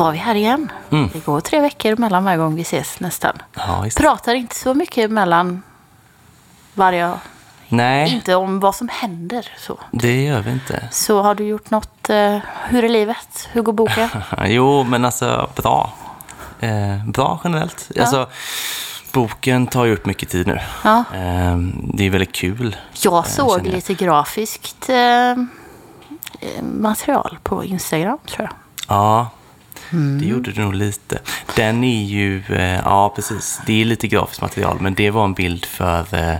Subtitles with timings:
[0.00, 0.72] var vi här igen.
[0.90, 1.10] Mm.
[1.12, 3.38] Det går tre veckor mellan varje gång vi ses nästan.
[3.56, 3.84] Ja.
[3.96, 5.62] Pratar inte så mycket mellan
[6.74, 7.12] varje...
[7.68, 9.78] Nej, Inte om vad som händer så.
[9.90, 10.88] det gör vi inte.
[10.90, 12.10] Så har du gjort något...
[12.10, 12.38] Eh,
[12.68, 13.48] hur är livet?
[13.52, 14.08] Hur går boken?
[14.44, 15.92] Jo, men alltså bra.
[16.60, 17.90] Eh, bra generellt.
[18.00, 18.28] Alltså,
[19.12, 20.60] boken tar ju upp mycket tid nu.
[20.84, 21.04] Ja.
[21.14, 21.56] Eh,
[21.94, 22.76] det är väldigt kul.
[23.02, 23.74] Jag såg känner jag.
[23.74, 25.36] lite grafiskt eh, eh,
[26.62, 28.56] material på Instagram tror jag.
[28.96, 29.30] Ja,
[29.92, 30.20] Mm.
[30.20, 31.18] det gjorde du nog lite.
[31.56, 35.34] Den är ju, eh, ja precis, det är lite grafiskt material, men det var en
[35.34, 36.34] bild för eh,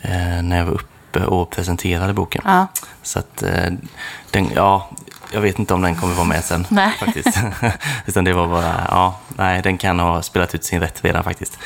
[0.00, 2.42] eh, när jag var uppe och presenterade boken.
[2.44, 2.66] Ja.
[3.02, 3.44] Så att
[4.30, 4.90] den, ja,
[5.32, 6.92] jag vet inte om den kommer vara med sen Nej.
[7.00, 7.38] faktiskt.
[8.06, 11.58] Utan det var bara, ja, nej, den kan ha spelat ut sin rätt redan faktiskt.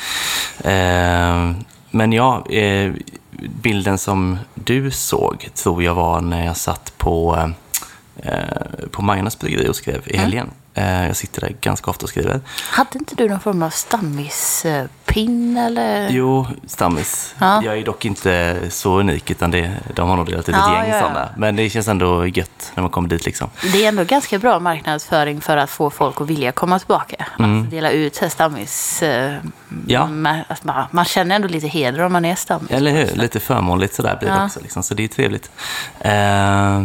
[0.64, 1.52] Eh,
[1.90, 2.46] men ja,
[3.62, 7.50] bilden som du såg tror jag var när jag satt på,
[8.90, 10.46] på Magnus bryggeri och skrev i helgen.
[10.46, 12.40] Eh, jag sitter där ganska ofta och skriver.
[12.70, 16.08] Hade inte du någon form av stammispinn eller?
[16.10, 17.34] Jo, stammis.
[17.38, 17.62] Ja.
[17.64, 20.82] Jag är dock inte så unik, utan det, de har nog delat ut ett Ja,
[20.84, 21.28] gäng ja, sådana.
[21.36, 23.50] Men det känns ändå gött när man kommer dit liksom.
[23.72, 27.26] Det är ändå ganska bra marknadsföring för att få folk att vilja komma tillbaka.
[27.38, 29.02] Att dela ut stammis...
[29.02, 29.34] Eh,
[29.72, 29.84] Mm.
[29.86, 30.06] Ja.
[30.06, 32.70] med- att man, man känner ändå lite heder om man är stammis.
[32.70, 33.16] Eller hur?
[33.16, 34.60] Lite förmånligt sådär blir det också.
[34.60, 34.82] Liksom.
[34.82, 35.50] Så det är trevligt.
[36.00, 36.84] Eh,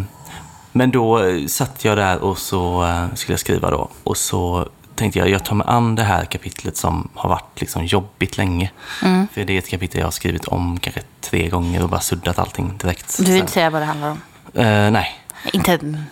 [0.76, 3.90] men då eh, satt jag där och så eh, skulle jag skriva då.
[4.04, 7.86] Och så tänkte jag, jag tar mig an det här kapitlet som har varit liksom
[7.86, 8.72] jobbigt länge.
[9.04, 9.28] Mm.
[9.34, 12.40] För det är ett kapitel jag har skrivit om kanske tre gånger och bara suddat
[12.40, 13.18] allting direkt.
[13.18, 14.22] Du vill inte säga vad det handlar om?
[14.54, 15.20] Eh, nej.
[15.54, 16.06] Inte en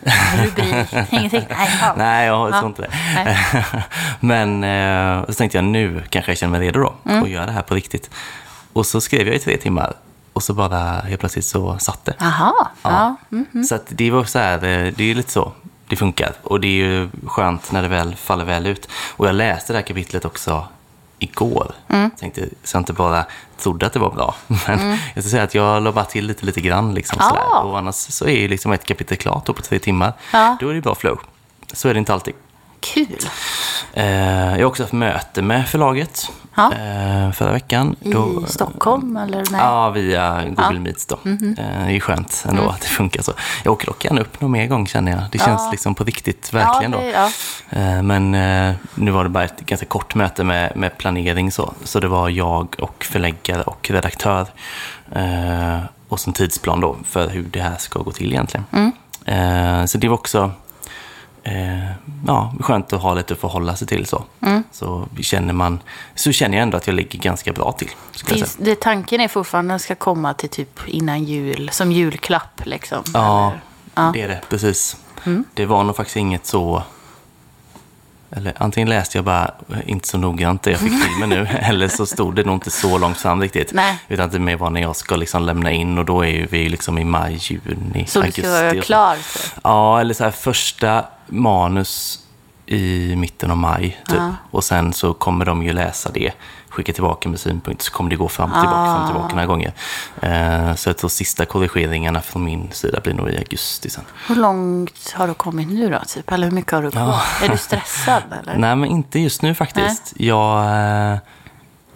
[0.43, 0.75] rubrik,
[1.11, 1.45] ingenting?
[1.49, 1.93] Nej, ja.
[1.97, 2.59] Nej, jag Ja.
[2.59, 3.37] tror inte det.
[4.19, 7.23] Men eh, så tänkte jag nu kanske jag känner mig redo då Mm.
[7.23, 8.09] att göra det här på riktigt.
[8.73, 9.93] Och så skrev jag i tre timmar
[10.33, 12.15] och så bara helt plötsligt så satt det.
[12.19, 13.15] Jaha, ja.
[13.31, 13.63] Mm.
[13.63, 15.51] Så att det var så här, eh, det är lite så
[15.87, 16.33] det funkar.
[16.43, 18.87] Och det är ju skönt när det väl faller väl ut.
[19.15, 20.67] Och jag läste det här kapitlet också
[21.19, 21.71] igår.
[21.87, 22.11] Mm.
[22.11, 23.25] Tänkte, så jag inte bara
[23.57, 24.35] trodde att det var bra.
[24.67, 26.93] Men jag ska säga att jag la bara till lite, lite grann.
[26.93, 27.29] Liksom, Ah.
[27.29, 27.63] sådär.
[27.71, 30.13] Och annars så är ju liksom ett kapitel klart på tre timmar.
[30.33, 30.57] Ja.
[30.59, 31.19] Då är det bra flow.
[31.73, 32.33] Så är det inte alltid.
[32.83, 33.17] Kul.
[33.93, 34.05] Eh,
[34.51, 36.71] jag har också haft möte med förlaget Ja.
[36.73, 37.95] eh, förra veckan.
[38.01, 38.13] I
[38.47, 39.43] Stockholm eller?
[39.51, 39.61] Nej.
[39.61, 40.79] Ja, via Google Ja.
[40.79, 41.15] Meets då.
[41.15, 41.31] Eh,
[41.87, 42.73] det är skönt ändå Mm.
[42.73, 43.33] att det funkar så.
[43.63, 45.21] Jag åker dock gärna upp någon mer gång känner jag.
[45.31, 45.71] Det känns Ja.
[45.71, 46.99] liksom på riktigt, verkligen då.
[47.69, 48.31] det, Men
[48.95, 51.73] nu var det bara ett ganska kort möte med, med planering så.
[51.83, 54.47] Så det var jag och förläggare och redaktör.
[56.09, 58.65] Och så en tidsplan då för hur det här ska gå till egentligen.
[58.71, 59.87] Mm.
[59.87, 60.51] Så det var också
[61.43, 61.89] eh,
[62.27, 64.23] ja, skönt att ha lite att förhålla sig till så.
[64.41, 64.63] Mm.
[64.71, 65.79] Så känner man,
[66.15, 67.89] så känner jag ändå att jag ligger ganska bra till.
[68.25, 72.61] Finns, det, tanken är fortfarande att den ska komma till typ innan jul, som julklapp
[72.65, 73.03] liksom?
[73.13, 73.61] Ja, Eller?
[73.95, 74.11] Ja.
[74.13, 74.41] det är det.
[74.49, 74.97] Precis.
[75.23, 75.45] Mm.
[75.53, 76.83] Det var nog faktiskt inget så...
[78.35, 79.51] Eller antingen läste jag bara
[79.85, 82.71] inte så noggrant det jag fick till mig nu, eller så stod det nog inte
[82.71, 83.73] så långt fram riktigt.
[83.73, 83.97] Nej.
[84.07, 86.97] Utan det mer var när jag ska liksom lämna in och då är vi liksom
[86.97, 88.41] i maj, juni, Så du augusti.
[88.41, 88.81] ska vara och så.
[88.81, 89.15] klar?
[89.25, 89.39] Så.
[89.63, 92.19] Ja, eller så här första manus
[92.65, 94.15] i mitten av maj typ.
[94.17, 94.35] Ja.
[94.51, 96.31] Och sen så kommer de ju läsa det,
[96.73, 99.47] skicka tillbaka med synpunkter, så kommer det gå fram och tillbaka, fram och tillbaka några
[99.47, 99.73] gånger.
[100.21, 104.03] Eh, så jag tror sista korrigeringarna från min sida blir nog i augusti sen.
[104.27, 105.99] Hur långt har du kommit nu då?
[106.07, 106.31] Typ?
[106.31, 107.21] Eller hur mycket har du kvar?
[107.43, 108.23] Är du stressad?
[108.41, 108.57] Eller?
[108.57, 110.13] Nej, men inte just nu faktiskt.
[110.17, 111.17] Jag, eh,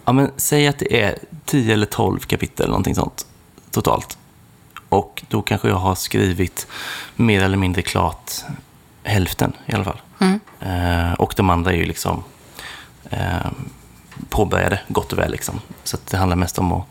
[0.04, 3.26] ja, men säg att det är 10 eller 12 kapitel, någonting sånt,
[3.70, 4.18] totalt.
[4.88, 6.66] Och då kanske jag har skrivit
[7.16, 8.32] mer eller mindre klart
[9.02, 10.00] hälften i alla fall.
[10.18, 10.40] Mm.
[10.60, 12.24] Eh, och de andra är ju liksom
[13.10, 13.46] eh,
[14.28, 15.30] påbörjade gott och väl.
[15.30, 15.60] Liksom.
[15.84, 16.86] Så det handlar mest om att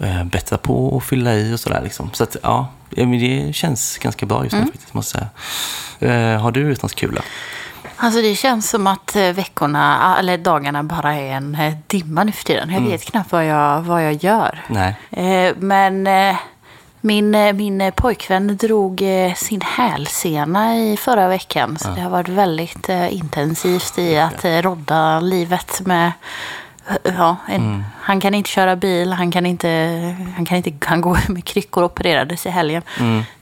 [0.00, 1.80] eh, bättra på och fylla i och sådär.
[1.84, 2.10] Liksom.
[2.12, 5.28] Så att ja, det känns ganska bra just nu faktiskt, måste säga.
[6.34, 7.22] Eh, har du något kul då?
[7.96, 12.44] Alltså det känns som att eh, veckorna, eller dagarna bara är en dimma nu för
[12.44, 12.70] tiden.
[12.70, 12.84] Mm.
[12.84, 14.60] Jag vet knappt vad jag, vad jag gör.
[14.68, 14.96] Nej.
[15.10, 16.08] Eh, Men
[17.04, 21.78] min, eh, min eh, pojkvän drog eh, sin hälsena i förra veckan.
[21.78, 26.12] Så det har varit väldigt intensivt i att rodda livet med
[27.02, 29.68] Ja, en, Han kan inte köra bil, han kan inte,
[30.36, 32.82] han kan inte, han går med kryckor och opererades i helgen.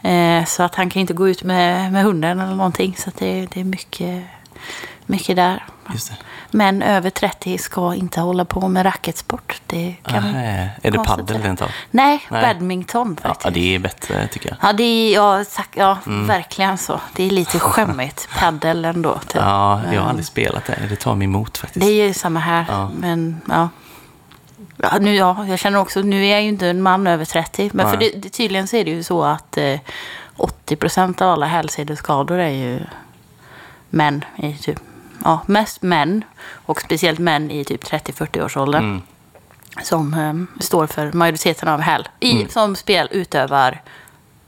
[0.03, 2.97] Eh, så att han kan inte gå ut med, med hunden eller någonting.
[2.99, 4.25] Så att det, det är mycket,
[5.11, 5.65] mycket där.
[6.51, 9.61] Men över 30 ska inte hålla på med racketsport.
[9.67, 11.39] Det kan Aha, är det säga.
[11.39, 11.71] rent av?
[11.91, 12.43] Nej, Nej.
[12.43, 13.55] badminton Ja, faktiskt.
[13.55, 14.59] det är bättre tycker jag.
[14.62, 17.01] Ja, det är, ja, ja verkligen så.
[17.17, 18.29] Det är lite skämmigt.
[18.39, 19.19] Paddel ändå.
[19.19, 19.35] Typ.
[19.35, 20.79] Ja, jag har aldrig spelat det.
[20.89, 21.87] Det tar mig emot faktiskt.
[21.87, 22.65] Det är ju samma här.
[22.69, 22.91] Ja.
[22.99, 23.69] Men ja.
[24.77, 27.71] Ja, nu, ja, jag känner också, nu är jag ju inte en man över 30.
[27.73, 29.81] Men för det, det, tydligen så är det ju så att eh,
[30.37, 32.81] 80 procent av alla hälsedeskador är ju
[33.91, 34.81] män i typ
[35.25, 36.25] ja, mest män
[36.67, 38.84] och speciellt män i typ 30-40-årsåldern.
[38.84, 39.02] Mm.
[39.82, 42.08] Som eh, står för majoriteten av häl.
[42.20, 42.49] I, Mm.
[42.49, 43.82] Som spel utövar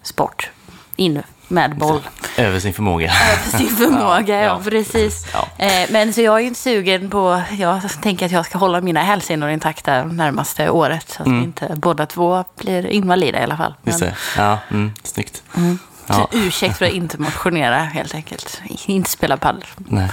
[0.02, 0.50] sport.
[0.96, 2.00] In med boll.
[2.36, 3.12] Över sin förmåga.
[3.46, 5.26] Över sin förmåga, ja, Ja, precis.
[5.32, 5.48] ja.
[5.66, 7.42] Eh, men så jag är ju inte sugen på...
[7.58, 11.10] Jag tänker att jag ska hålla mina hälsenor intakta närmaste året.
[11.10, 13.66] Så att vi inte båda två blir invalida i alla fall.
[13.72, 13.78] Mm.
[13.84, 14.16] Just Men- det.
[14.42, 15.42] Ja, mm, snyggt.
[15.54, 15.60] Så
[16.06, 16.28] Ja.
[16.32, 18.62] ursäkt för att inte motionera helt enkelt.
[18.87, 19.64] Inte spela padel.
[19.76, 20.10] Nej.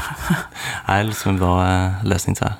[0.87, 2.53] Nej, det låter som en bra eh, lösning så här.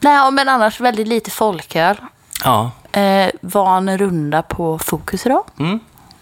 [0.00, 1.96] Nej, men annars väldigt lite folköl.
[2.44, 2.70] Ja.
[2.92, 5.44] Eh, var en runda på Fokus idag.
[5.58, 5.80] Mm.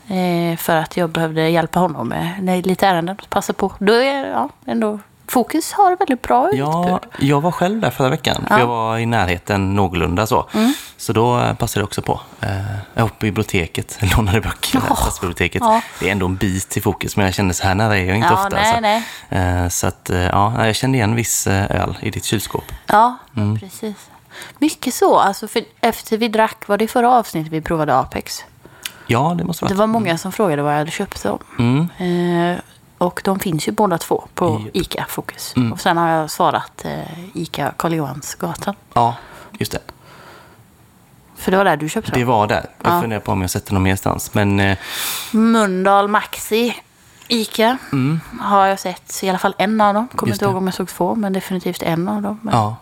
[0.08, 2.08] Eh, för att jag behövde hjälpa honom
[2.40, 3.16] med lite ärenden.
[3.28, 3.72] Passa på.
[3.78, 4.98] Då är ja, ändå...
[5.30, 6.60] Fokus har väldigt bra utbud.
[6.60, 8.44] Ja, jag var själv där förra veckan.
[8.48, 8.58] För Ja.
[8.60, 10.48] jag var i närheten någorlunda så.
[10.96, 12.20] Så då eh, passade jag också på.
[12.40, 12.48] Eh,
[12.94, 14.80] Jag var på biblioteket, lånade böcker.
[14.88, 14.96] Ja.
[14.96, 15.62] Stadsbiblioteket.
[15.64, 15.80] Ja.
[16.00, 18.16] Det är ändå en bit till fokus, men jag kände så här nära är jag
[18.16, 18.56] inte Ja, ofta.
[18.56, 18.80] nej, så.
[18.80, 19.62] nej.
[19.62, 22.64] Eh, så att, ja, jag kände igen viss öl i ditt kylskåp.
[22.86, 23.58] Ja, Mm.
[23.58, 23.96] precis.
[24.58, 25.18] Mycket så.
[25.18, 28.44] Alltså för efter vi drack, var det i förra avsnittet vi provade Apex?
[29.06, 29.78] Ja, det måste Det vara.
[29.78, 31.38] var många som frågade vad jag hade köpt dem.
[31.58, 31.88] Mm.
[33.00, 34.76] Och de finns ju båda två på Japp.
[34.76, 35.52] ICA Fokus.
[35.56, 35.72] Mm.
[35.72, 37.00] Och sen har jag svarat eh,
[37.34, 38.74] ICA Karl Johansgatan.
[38.92, 39.14] Ja,
[39.58, 39.78] just det.
[41.36, 42.66] För det var där du köpte Det var där.
[42.82, 43.00] Jag Ja.
[43.00, 44.34] funderar på om jag sätter någon merstans.
[44.34, 44.78] Men eh,
[45.32, 46.76] Mölndal Maxi
[47.28, 47.78] ICA
[48.40, 50.08] har jag sett i alla fall en av dem.
[50.08, 50.32] Kommer Mm.
[50.34, 52.38] Inte ihåg om jag såg två, men definitivt en av dem.
[52.42, 52.76] Men ja,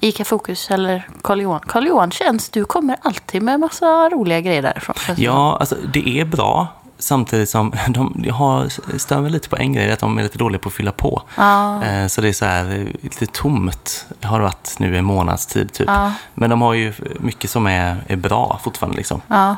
[0.00, 1.60] ICA Fokus eller Karl Johan.
[1.66, 4.96] Karl Johan känns, du kommer alltid med massa roliga grejer därifrån.
[5.16, 6.68] ja alltså, det är bra.
[7.00, 8.68] Samtidigt som de har
[8.98, 11.22] stör mig lite på en grej, att de är lite dåliga på att fylla på.
[11.36, 11.84] Ja.
[11.84, 15.72] Eh, Så det är så här lite tomt, har det varit nu en månads tid
[15.72, 15.88] typ.
[15.88, 16.12] Ja.
[16.34, 19.20] Men de har ju mycket som är, är bra fortfarande liksom.
[19.28, 19.56] Ja.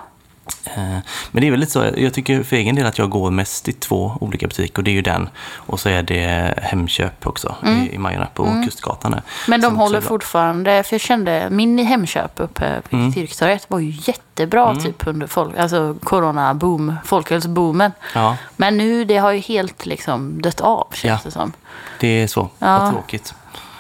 [0.65, 0.99] Eh,
[1.31, 3.69] Men det är väl lite så, jag tycker för egen del att jag går mest
[3.69, 7.55] i två olika butiker och det är ju den och så är det Hemköp också
[7.67, 9.11] i, i Majorna på Kustgatan.
[9.11, 9.23] där, Mm.
[9.49, 13.13] Men de som håller fortfarande, för jag kände, min Hemköp uppe vid Mm.
[13.15, 17.93] Kyrktorget var ju jättebra typ under folk, alltså corona-boom, folkölsboomen.
[18.15, 21.19] Ja, Men nu, det har ju helt liksom dött av känns Ja.
[21.25, 21.53] det som.
[22.01, 22.49] det är så.
[22.59, 22.79] Ja.
[22.79, 23.35] Vad tråkigt.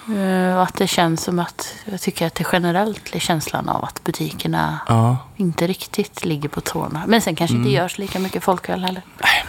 [0.08, 3.84] Eh, Och att det känns som att, jag tycker att det generellt är känslan av
[3.84, 5.16] att butikerna Ja.
[5.36, 7.02] inte riktigt ligger på tårna.
[7.06, 7.66] Men sen kanske Mm.
[7.66, 9.02] inte görs lika mycket folköl heller.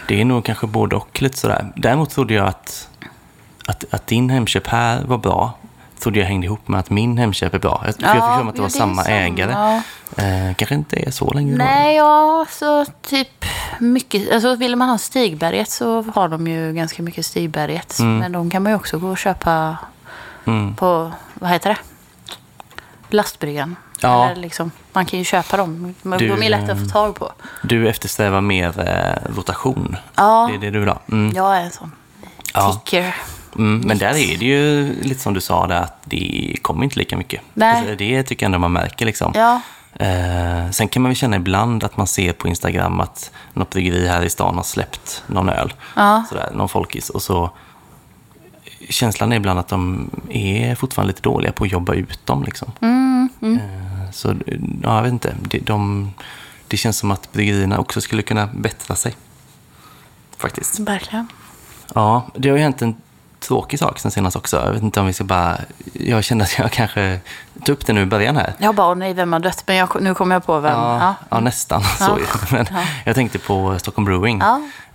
[0.08, 1.72] Det är nog kanske både och lite sådär.
[1.76, 2.88] Däremot trodde jag att,
[3.66, 5.52] att, att din Hemköp här var bra.
[6.00, 7.82] Trodde jag hängde ihop med att min Hemköp är bra.
[7.86, 9.52] Jag, för jag fick för mig att det var ja, är samma ägare.
[9.52, 9.82] Ja.
[10.24, 11.56] Eh, kanske inte är så länge.
[11.56, 13.44] Nej, ja, så typ
[13.78, 14.32] mycket.
[14.32, 17.96] Alltså vill man ha Stigberget så har de ju ganska mycket Stigberget.
[18.00, 19.76] Men de kan man ju också gå och köpa
[20.46, 20.74] Mm.
[20.76, 21.76] på, vad heter det?
[23.08, 23.76] Lastbryggan.
[24.00, 24.24] Ja.
[24.30, 25.94] Eller liksom, man kan ju köpa dem.
[26.02, 27.32] Du, de är lätta att få tag på.
[27.62, 29.96] Du eftersträvar mer eh, rotation.
[30.14, 30.98] Ja, Det är det du vill ha.
[31.12, 31.32] Mm.
[31.36, 31.92] jag är en sån
[32.54, 32.72] Ja.
[32.72, 33.14] ticker.
[33.56, 36.98] Mm, men där är det ju lite som du sa där, att det kommer inte
[36.98, 37.40] lika mycket.
[37.54, 37.78] Nej.
[37.78, 39.32] Alltså, Det tycker jag ändå man märker liksom.
[39.34, 39.60] Ja,
[39.96, 44.06] Eh, sen kan man väl känna ibland att man ser på Instagram att något bryggeri
[44.08, 45.72] här i stan har släppt någon öl.
[45.96, 46.24] Ja.
[46.28, 47.10] Sådär, någon folkis.
[47.10, 47.50] Och så
[48.88, 52.44] känslan är ibland att de är fortfarande lite dåliga på att jobba ut dem.
[52.44, 52.72] Liksom.
[52.80, 53.04] Mm,
[53.40, 54.34] Eh, så
[54.82, 55.34] ja, jag vet inte.
[55.40, 56.10] De, de,
[56.68, 59.14] det känns som att bryggerierna också skulle kunna bättra sig.
[60.36, 60.78] Faktiskt.
[60.78, 61.28] verkligen.
[61.94, 62.94] Ja, det har ju hänt en
[63.48, 64.56] tråkig sak sen senast också.
[64.56, 65.58] Jag vet inte om vi ska bara...
[65.92, 67.18] Jag kände att jag kanske
[67.64, 68.52] tog upp det nu i början här.
[68.58, 69.64] Jag bara, nej, vem har dött?
[69.66, 70.72] Men jag, nu kommer jag på vem.
[70.72, 71.14] Ja, Ja.
[71.28, 71.40] ja.
[71.40, 72.18] nästan så Ja.
[72.18, 72.56] ju.
[72.56, 72.80] Men Ja.
[73.04, 74.42] jag tänkte på Stockholm Brewing.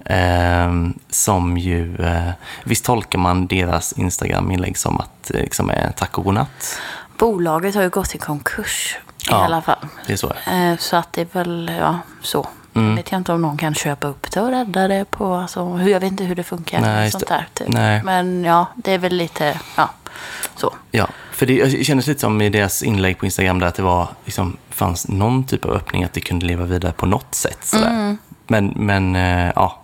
[0.05, 1.95] Ehm, som ju...
[2.05, 2.29] Eh,
[2.63, 6.79] visst tolkar man deras Instagram-inlägg som att det liksom är tack och godnatt?
[7.17, 8.97] Bolaget har ju gått i konkurs
[9.29, 9.87] i alla fall.
[10.07, 10.33] Det är så.
[10.51, 12.47] Eh, Så att det är väl, ja, så.
[12.73, 12.89] Mm.
[12.89, 15.91] Jag vet inte om någon kan köpa upp det och rädda det på, alltså, hur,
[15.91, 16.81] jag vet inte hur det funkar.
[16.81, 17.67] Nej, sånt där, typ.
[17.67, 18.03] Nej.
[18.03, 19.89] Men ja, det är väl lite, ja,
[20.55, 20.73] så.
[20.91, 24.07] Ja, för det kändes lite som i deras inlägg på Instagram där att det var,
[24.25, 27.59] liksom, fanns någon typ av öppning att det kunde leva vidare på något sätt.
[27.61, 27.89] Sådär.
[27.89, 28.17] Mm.
[28.47, 29.81] Men, men eh, ja,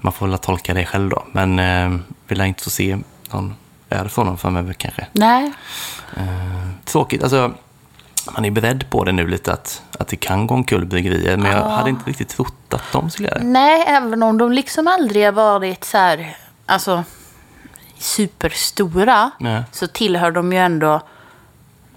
[0.00, 1.24] man får väl tolka det själv då.
[1.32, 2.98] Men eh, vill jag inte få se
[3.30, 3.54] någon
[3.90, 5.06] öl från dem framöver kanske.
[5.12, 5.52] Nej,
[6.16, 7.52] Eh, tråkigt, alltså
[8.32, 11.36] man är beredd på det nu lite att, att det kan gå omkull bryggerier.
[11.36, 11.68] Men jag Ja.
[11.68, 13.44] hade inte riktigt trott att de skulle göra det.
[13.44, 17.04] nej, även om de liksom aldrig har varit så här, alltså
[17.98, 19.62] superstora, Nej.
[19.72, 21.00] så tillhör de ju ändå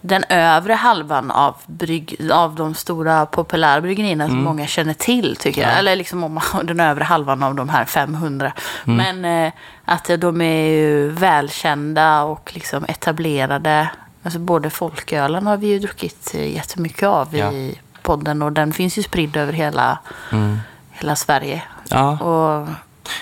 [0.01, 5.67] den övre halvan av, brygg, av de stora populärbryggerierna som många känner till, tycker jag.
[5.67, 5.75] Mm.
[5.75, 5.79] Ja.
[5.79, 8.53] Eller liksom om den övre halvan av de här 500.
[8.87, 8.97] Mm.
[9.21, 9.53] Men eh,
[9.85, 13.89] att de är ju välkända och liksom etablerade.
[14.27, 17.51] Alltså både folkölen har vi ju druckit eh, jättemycket av Ja.
[17.51, 19.99] i podden och den finns ju spridd över hela,
[20.31, 20.57] Mm.
[20.91, 21.61] hela Sverige.
[21.89, 22.67] Ja, Och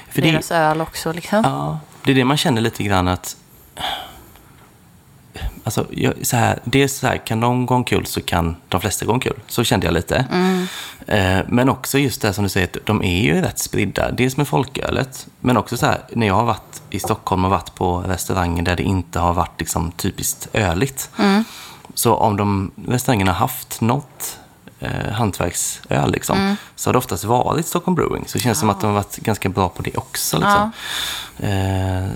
[0.10, 1.42] för det, deras öl också liksom.
[1.44, 3.38] Ja, det är det man känner lite grann att...
[5.64, 9.06] Alltså, jag, så här, dels så här, kan de gå omkull så kan de flesta
[9.06, 9.40] gå omkull.
[9.48, 10.26] Så kände jag lite.
[11.08, 14.12] Eh, men också just det som du säger, att de är ju rätt spridda.
[14.12, 17.76] Dels med folkölet, men också så här, när jag har varit i Stockholm och varit
[17.76, 21.10] på restauranger där det inte har varit liksom, typiskt öligt.
[21.94, 24.40] Så om de restaurangerna har haft något
[24.80, 28.24] eh, hantverksöl liksom, så har det oftast varit Stockholm Brewing.
[28.28, 30.38] Så det känns som att de har varit ganska bra på det också.
[30.38, 30.72] Liksom.
[31.40, 32.10] Eh,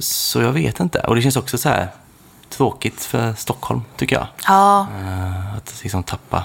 [0.00, 0.98] så jag vet inte.
[0.98, 1.88] Och det känns också så här
[2.50, 4.26] tråkigt för Stockholm, tycker jag.
[4.46, 6.44] Ja, Eh, att liksom tappa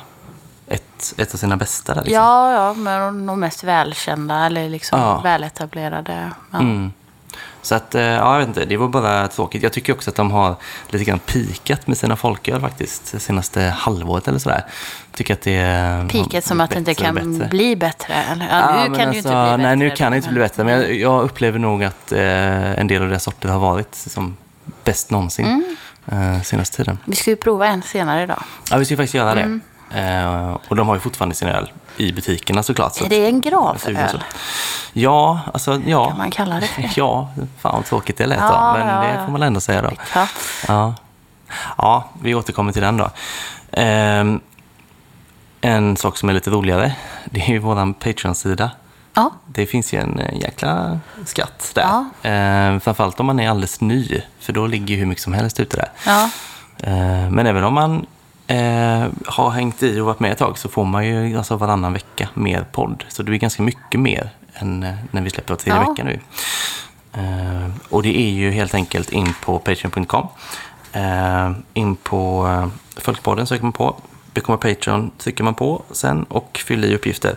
[0.68, 2.02] ett, ett av sina bästa där.
[2.02, 2.16] Liksom.
[2.24, 5.20] ja, ja, men de mest välkända eller liksom Ja.
[5.22, 6.32] väletablerade.
[6.52, 6.60] Ja.
[6.60, 6.92] Mm.
[7.64, 9.64] Så att, eh, ja, jag vet inte, det var bara tråkigt.
[9.64, 10.56] Jag tycker också att de har
[10.90, 14.66] lite grann pikat med sina folköl faktiskt, det senaste halvåret eller sådär.
[15.14, 17.48] Tycker att det har Piket som att det inte kan bättre.
[17.50, 18.14] bli bättre.
[18.14, 18.48] Eller?
[18.50, 19.58] Ja, nu men kan det ju inte alltså, bli bättre.
[19.58, 20.64] Nej, nu kan det inte bli bättre.
[20.64, 24.38] Men jag, jag upplever nog att eh, en del av deras sorter har varit som
[24.84, 25.76] bäst någonsin Mm.
[26.06, 26.98] Eh, senaste tiden.
[27.06, 28.44] Vi ska ju prova en senare idag.
[28.70, 29.42] Ja, vi ska faktiskt göra det.
[29.42, 29.62] Mm.
[29.94, 32.96] Eh, och de har ju fortfarande sin öl i butikerna såklart.
[32.96, 34.24] så Är det en gravöl?
[34.94, 36.08] Ja, alltså ja.
[36.08, 36.92] Kan man kalla det för det?
[36.96, 37.30] Ja,
[37.60, 38.80] fan vad tråkigt det lät Ja, då.
[38.80, 39.92] Men ja, det får man ändå säga då.
[40.16, 40.28] Ja.
[40.68, 40.96] Ja.
[41.78, 43.10] ja, vi återkommer till den då.
[43.72, 44.40] Ehm,
[45.62, 48.72] en sak som är lite roligare, det är ju våran Patreon-sida.
[49.14, 49.32] Ja.
[49.48, 51.82] Det finns ju en eh, jäkla skatt där.
[51.82, 52.06] Ja.
[52.30, 55.60] Ehm, framförallt om man är alldeles ny, för då ligger ju hur mycket som helst
[55.60, 55.90] ute där.
[56.06, 56.30] ja.
[56.84, 58.06] Ehm, men även om man
[58.48, 61.94] eh, har hängt i och varit med ett tag så får man ju alltså varannan
[61.94, 63.04] vecka mer podd.
[63.10, 65.90] Så det är ganska mycket mer än eh, när vi släpper tredje Ja.
[65.90, 66.20] vecka nu.
[67.90, 70.28] Och det är ju helt enkelt in på patreon.com.
[71.74, 72.48] In på
[72.98, 73.96] Folkpodden söker man på.
[74.34, 77.36] Bekomma Patreon trycker man på sen och fyller i uppgifter.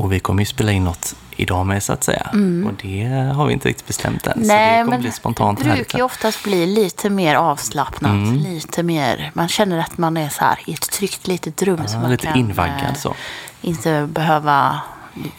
[0.00, 2.26] Och vi kommer ju spela in något idag med så att säga.
[2.66, 3.04] Och det
[3.34, 4.32] har vi inte riktigt bestämt än.
[4.32, 4.56] så det Mm.
[4.56, 8.10] Nej, kommer bli spontant det brukar ju oftast bli lite mer avslappnat.
[8.12, 8.34] Mm.
[8.34, 11.86] Lite mer, man känner att man är så här i ett tryggt litet rum.
[11.86, 13.14] så Ja, man lite kan, invaggad eh, så.
[13.60, 14.80] Inte behöva,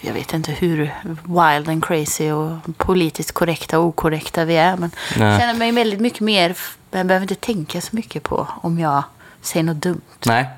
[0.02, 0.78] jag vet inte hur
[1.24, 4.78] wild and crazy och politiskt korrekta och okorrekta vi är.
[4.78, 5.28] Men Nej.
[5.28, 6.56] jag känner mig väldigt mycket mer,
[6.92, 9.04] jag behöver inte tänka så mycket på om jag
[9.42, 10.50] säger något dumt Nej,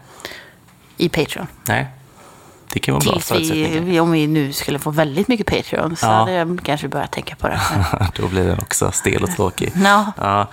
[0.97, 1.47] i Patreon.
[1.67, 1.87] nej.
[2.73, 3.85] Det kan vara bra Tills förutsättning.
[3.85, 6.09] vi, om vi nu skulle få väldigt mycket Patreon så Ja.
[6.11, 7.59] hade jag kanske börjat tänka på det.
[8.15, 9.71] Då blir den också stel och tråkig.
[9.83, 10.11] ja.
[10.17, 10.47] Ja.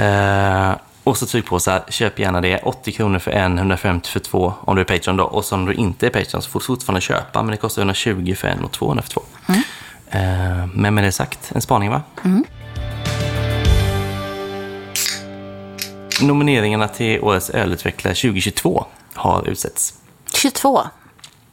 [0.00, 2.58] Eh, och så tryck på så här, köp gärna det.
[2.62, 5.24] 80 kronor för en, 150 för två om du är Patreon då.
[5.24, 7.82] Och så om du inte är Patreon så får du fortfarande köpa, men det kostar
[7.82, 9.22] 120 för en och 200 för två.
[10.10, 12.02] Eh, men med det sagt, en spaning va?
[16.22, 18.84] Nomineringarna till Årets ölutvecklare 2022
[19.14, 19.94] har utsetts.
[20.34, 20.82] 22.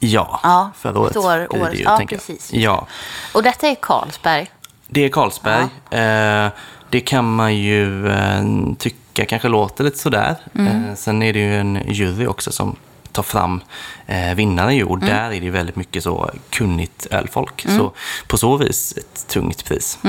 [0.03, 2.09] Ja, Ja, förra året år- blir det ju, ja, jag.
[2.09, 2.53] precis.
[2.53, 2.87] Ja,
[3.33, 4.51] Och detta är Carlsberg.
[4.87, 5.63] det är Carlsberg.
[5.89, 6.49] Eh,
[6.89, 8.43] det kan man ju eh,
[8.77, 10.35] tycka kanske låter lite sådär.
[10.55, 12.75] Eh, sen är det ju en jury också som
[13.11, 13.61] tar fram
[14.07, 14.83] eh, vinnare ju.
[14.83, 17.65] Och där är det väldigt mycket så kunnigt ölfolk.
[17.77, 17.91] Så
[18.27, 19.99] på så vis ett tungt pris.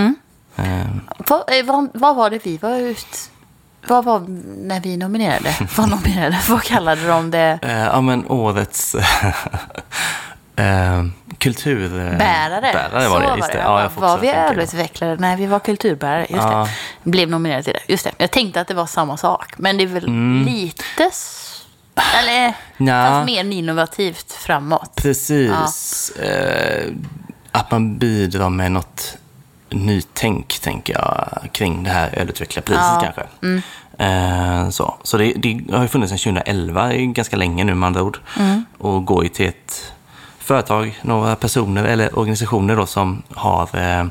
[0.57, 0.65] Eh,
[1.29, 3.31] Vad, eh, vad, vad var det vi var ut...
[3.89, 4.21] Vad var
[4.67, 5.55] när vi nominerade?
[5.77, 6.39] Vad nominerade?
[6.49, 7.59] Vad kallade de det?
[7.63, 8.95] eh, ja men årets
[10.57, 11.05] eh,
[11.39, 12.73] kulturbärare Bärare.
[12.73, 13.37] bärare Så var det.
[13.37, 13.59] Just det.
[13.59, 15.17] Ja, var vi ölutvecklare?
[15.19, 16.21] Nej, vi var kulturbärare.
[16.21, 16.69] Just Ja.
[17.05, 17.11] det.
[17.11, 17.93] Blev nominerade till det.
[17.93, 18.13] Just det.
[18.19, 19.53] Jag tänkte att det var samma sak.
[19.57, 20.07] Men det är väl
[20.45, 21.05] lite...
[21.09, 21.39] s-
[22.23, 22.53] Eller Mm.
[22.77, 23.09] Nja.
[23.11, 24.91] fast mer innovativt framåt.
[24.97, 26.11] Precis.
[26.11, 26.93] Eh,
[27.53, 29.17] att man bidrar med något
[29.73, 33.03] nytänk, tänker jag, kring det här ölutvecklarpriset Ja.
[33.15, 33.63] kanske.
[33.99, 37.75] Eh, så så det, det har ju funnits sedan 2011, det är ganska länge nu
[37.75, 38.19] med andra ord.
[38.79, 39.93] Och går ju till ett
[40.39, 44.05] företag, några personer eller organisationer då som har eh,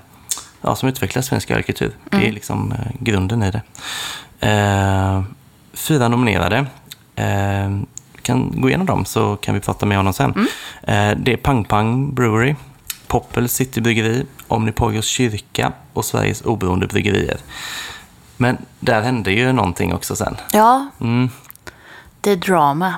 [0.62, 1.92] ja, som utvecklar svensk ölkultur.
[2.10, 3.62] Det är liksom eh, grunden i det.
[4.48, 5.22] Eh,
[5.74, 6.58] fyra nominerade.
[7.16, 7.70] Eh,
[8.16, 10.48] vi kan gå igenom dem så kan vi prata med honom sen.
[10.84, 12.56] Eh, det är Pang Pang Brewery,
[13.12, 17.38] Poppel City Bryggeri, Omnipolgos kyrka och Sveriges oberoende bryggerier.
[18.38, 20.38] Men där hände ju någonting också sen.
[20.54, 21.30] Ja, Mm.
[22.22, 22.94] det är drama.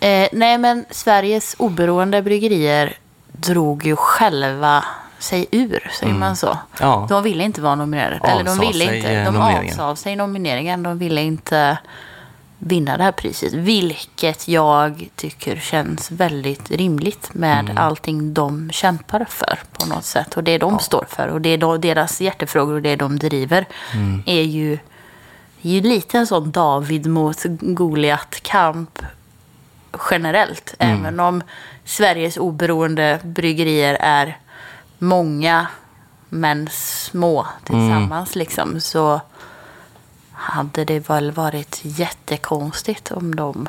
[0.00, 2.96] Eh, nej, men Sveriges oberoende bryggerier
[3.32, 4.84] drog ju själva
[5.18, 6.46] sig ur, säger man så.
[6.46, 6.58] Mm.
[6.80, 7.06] Ja.
[7.08, 8.16] De ville inte vara nominerade.
[8.28, 9.12] Eller de Avsade ville inte.
[9.12, 10.82] eh, De avsade sig nomineringen.
[10.82, 11.78] De ville inte
[12.58, 13.52] vinna det här priset.
[13.52, 17.78] Vilket jag tycker känns väldigt rimligt med Mm.
[17.78, 20.36] allting de kämpar för på något sätt.
[20.36, 24.22] Och det de står för och det är deras hjärtefrågor och det de driver Mm.
[24.26, 24.78] är ju,
[25.60, 29.02] ju lite en sån David mot Goliat-kamp
[30.10, 30.74] generellt.
[30.78, 31.00] Mm.
[31.00, 31.42] Även om
[31.84, 34.38] Sveriges oberoende bryggerier är
[34.98, 35.66] många
[36.28, 39.20] men små tillsammans liksom, så
[40.38, 43.68] hade det väl varit jättekonstigt om de...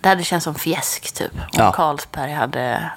[0.00, 1.32] Det hade känts som fjäsk typ.
[1.34, 1.72] Om Ja.
[1.72, 2.90] Carlsberg hade...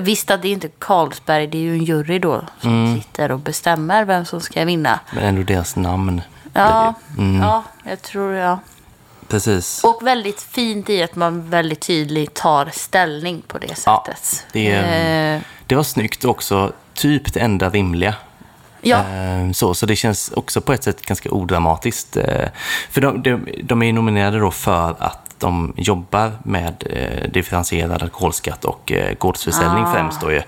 [0.00, 3.38] Visst att det är inte Carlsberg, det är ju en jury då som sitter och
[3.38, 5.00] bestämmer vem som ska vinna.
[5.14, 6.22] Men ändå deras namn.
[6.52, 7.42] Ja, Mm.
[7.42, 8.58] ja jag tror ja.
[9.28, 9.84] Precis.
[9.84, 14.46] Och väldigt fint i att man väldigt tydligt tar ställning på det Ja, sättet.
[14.52, 16.72] det är- Eh, Det var snyggt också.
[16.94, 18.14] Typ det enda rimliga.
[18.86, 18.98] Ja.
[18.98, 22.16] Eh, Så, så det känns också på ett sätt ganska odramatiskt.
[22.16, 22.48] eh,
[22.90, 28.64] För de, de, de är nominerade då för att de jobbar med eh, differentierad alkoholskatt
[28.64, 29.92] och eh, gårdsförsäljning Ah.
[29.92, 30.20] främst.
[30.20, 30.42] Då ju.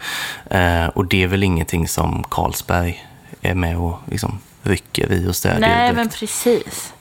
[0.59, 3.05] Eh, och det är väl ingenting som Carlsberg
[3.43, 5.61] är med och liksom rycker i och stödjer.
[5.61, 5.97] Nej, direkt.
[5.97, 6.93] men precis.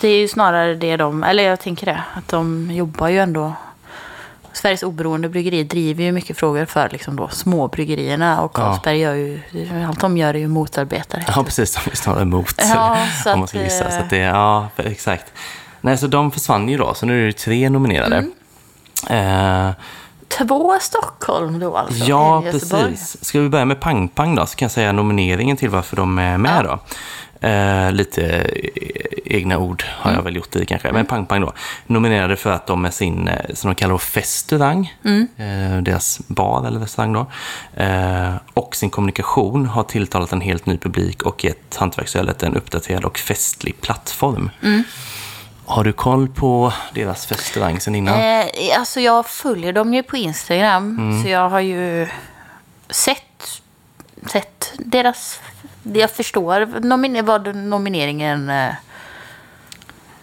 [0.00, 3.52] Det är ju snarare det de, eller jag tänker det, att de jobbar ju ändå.
[4.52, 9.40] Sveriges oberoende bryggeri driver ju mycket frågor för liksom då småbryggerierna och Carlsberg gör ju,
[9.88, 11.24] allt de gör är ju motarbetare.
[11.36, 11.74] Ja, precis.
[11.84, 12.54] De är snarare emot.
[12.58, 13.84] Ja, så om man att, ska gissa.
[13.84, 15.32] eh, Så att det, ja, exakt.
[15.80, 18.16] Nej, så de försvann ju då, så nu är det tre nominerade.
[19.08, 19.66] Mm.
[19.68, 19.72] Eh,
[20.28, 22.04] Två Stockholm då alltså?
[22.04, 23.24] Ja, precis.
[23.24, 26.18] Ska vi börja med Pang Pang då, så kan jag säga nomineringen till varför de
[26.18, 26.78] är med då.
[27.42, 30.18] Eh, lite eh, egna ord har Mm.
[30.18, 30.92] jag väl gjort i kanske.
[30.92, 31.52] Men Pang Pang då.
[31.86, 35.28] Nominerade för att de med sin, eh, som de kallar festurang, Mm.
[35.36, 37.26] eh, deras bar eller restaurang då,
[37.82, 43.04] eh, och sin kommunikation har tilltalat en helt ny publik och gett hantverksölet en uppdaterad
[43.04, 44.50] och festlig plattform.
[44.62, 44.82] Mm.
[45.66, 48.20] Har du koll på deras festurang sen innan?
[48.20, 48.46] Eh,
[48.78, 50.98] alltså jag följer dem ju på Instagram.
[50.98, 51.22] Mm.
[51.22, 52.08] Så jag har ju
[52.90, 53.60] sett,
[54.26, 55.40] sett deras...
[55.82, 58.50] Jag förstår nomin- vad nomineringen...
[58.50, 58.74] Eh,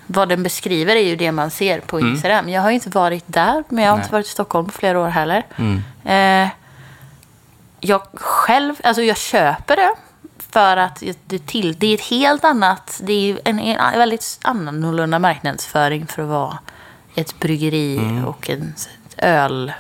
[0.10, 2.50] vad den beskriver är ju det man ser på Instagram.
[2.50, 4.00] Jag har inte varit där, men jag har Mm.
[4.00, 4.04] Nej.
[4.06, 5.46] inte varit i Stockholm på flera år heller.
[5.56, 5.82] Mm.
[6.46, 6.50] Eh,
[7.80, 9.90] jag själv, alltså jag köper det.
[10.50, 15.20] För att det, till, det är ett helt annat, det är en, en väldigt annorlunda
[15.20, 16.58] marknadsföring för att vara
[17.16, 18.26] ett bryggeri Mm.
[18.26, 18.74] och en
[19.18, 19.72] öl...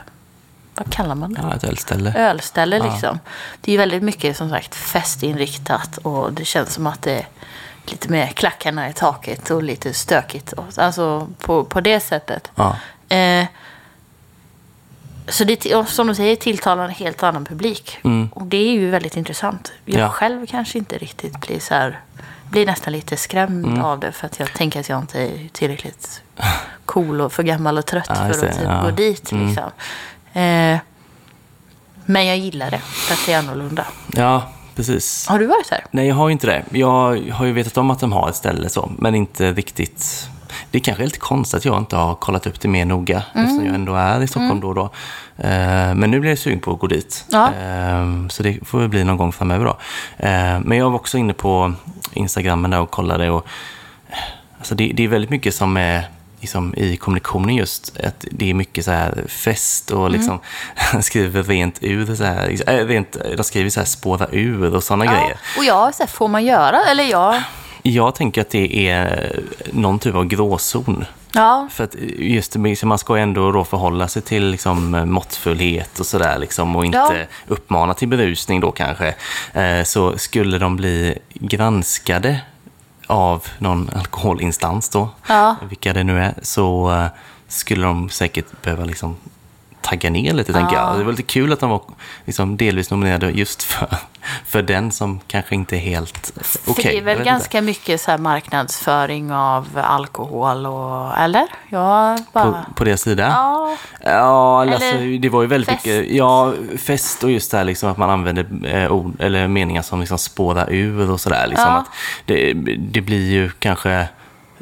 [0.77, 1.39] Vad kallar man det?
[1.43, 2.13] Ja, ett ölställe.
[2.17, 3.19] Ölställe liksom.
[3.61, 7.27] Det är ju väldigt mycket som sagt festinriktat och det känns som att det är
[7.85, 10.53] lite mer klackarna i taket och lite stökigt.
[10.77, 12.51] Alltså på, på det sättet.
[12.55, 12.75] Ja.
[13.15, 13.45] Eh,
[15.27, 17.99] så det, som du säger, tilltalar en helt annan publik.
[18.03, 18.29] Mm.
[18.33, 19.71] Och det är ju väldigt intressant.
[19.85, 20.09] Jag Ja.
[20.09, 21.99] själv kanske inte riktigt blir så här,
[22.49, 23.81] blir nästan lite skrämd Mm.
[23.81, 24.11] av det.
[24.11, 26.21] För att jag tänker att jag inte är tillräckligt
[26.85, 28.81] cool och för gammal och trött Ja, för att typ Ja.
[28.83, 29.31] gå dit.
[29.31, 29.55] Mm.
[30.41, 30.77] Eh,
[32.05, 33.85] men jag gillar det, för att det är annorlunda.
[34.13, 34.43] ja,
[34.75, 35.27] precis.
[35.27, 35.85] Har du varit här?
[35.91, 36.63] Nej, jag har ju inte det.
[36.79, 40.29] Jag har ju vetat om att de har ett ställe så, men inte riktigt.
[40.71, 43.23] Det är kanske är lite konstigt att jag inte har kollat upp det mer noga,
[43.35, 44.83] eftersom jag ändå är i Stockholm då och då.
[45.37, 47.25] Eh, Men nu blir jag sugen på att gå dit.
[47.29, 47.53] Ja.
[47.53, 49.77] Eh, Så det får väl bli någon gång framöver då.
[50.17, 51.73] Eh, Men jag var också inne på
[52.13, 53.47] Instagrammen där och kollade och
[54.57, 56.09] Alltså det, det är väldigt mycket som är
[56.47, 57.97] liksom, i kommunikationen just.
[58.03, 60.39] Att det är mycket så här fest och liksom
[61.01, 62.15] skriver rent ur.
[62.15, 65.37] Så här, äh, rent, de skriver så här spåra ur och sådana grejer.
[65.57, 66.83] Och jag, så här, får man göra?
[66.85, 67.41] Eller jag?
[67.83, 69.39] Jag tänker att det är
[69.71, 71.05] någon typ av gråzon.
[71.33, 75.99] Ja, För att just så man ska ju ändå då förhålla sig till liksom måttfullhet
[75.99, 77.13] och sådär liksom och inte Ja.
[77.47, 79.15] uppmana till berusning då kanske.
[79.53, 82.39] Eh, Så skulle de bli granskade
[83.07, 85.55] av någon alkoholinstans då, Ja.
[85.69, 87.07] vilka det nu är, så eh,
[87.47, 89.15] skulle de säkert behöva liksom
[89.89, 90.89] tagga ner lite, tänker Ja.
[90.89, 90.99] jag.
[90.99, 91.81] Det var lite kul att de var
[92.25, 93.87] liksom delvis nominerade just för,
[94.45, 96.31] för den som kanske inte är helt
[96.67, 96.83] okej.
[96.83, 101.17] för det är väl ganska mycket så marknadsföring av alkohol och...
[101.17, 101.47] Eller?
[101.69, 102.51] Jag bara...
[102.51, 103.27] På, på deras sida?
[103.27, 105.85] Ja, Ja, alltså, Eller det var ju väldigt fest.
[105.85, 108.45] mycket ja, fest och just det här liksom att man använder
[108.75, 111.47] eh, ord, eller meningar som liksom spårar ur och sådär.
[111.47, 111.85] Liksom, Ja.
[112.25, 114.07] det, det blir ju kanske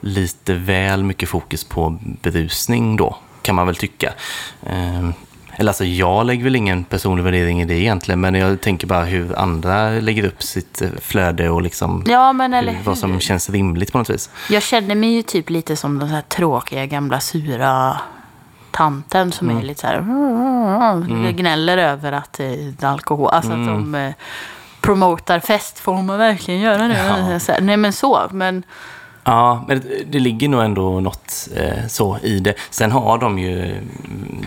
[0.01, 4.13] lite väl mycket fokus på berusning då, kan man väl tycka.
[4.65, 5.09] Eh,
[5.57, 9.03] eller alltså jag lägger väl ingen personlig värdering i det egentligen, men jag tänker bara
[9.03, 13.91] hur andra lägger upp sitt eh, flöde och liksom ja hur, vad som känns rimligt
[13.91, 14.29] på något vis.
[14.49, 17.97] Jag känner mig ju typ lite som den här tråkiga gamla sura
[18.71, 19.61] tanten som Mm.
[19.61, 21.31] är lite så här...
[21.31, 23.29] Gnäller över att det är alkohol.
[23.29, 24.13] Alltså att de eh,
[24.81, 25.79] promotar fest.
[25.79, 27.39] Får man verkligen göra det?
[27.47, 27.57] Ja.
[27.61, 28.27] Nej men så.
[28.31, 28.63] Men
[29.25, 32.53] Ja, men det, ligger nog ändå något eh, så i det.
[32.69, 33.81] Sen har de ju,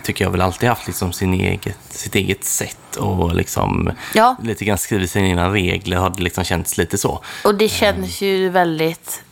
[0.03, 4.64] tycker jag väl alltid haft liksom sin eget, sitt eget sätt och liksom ja, lite
[4.64, 7.23] grann skrivit sina regler har det liksom känts lite så.
[7.45, 9.23] och det känns ju väldigt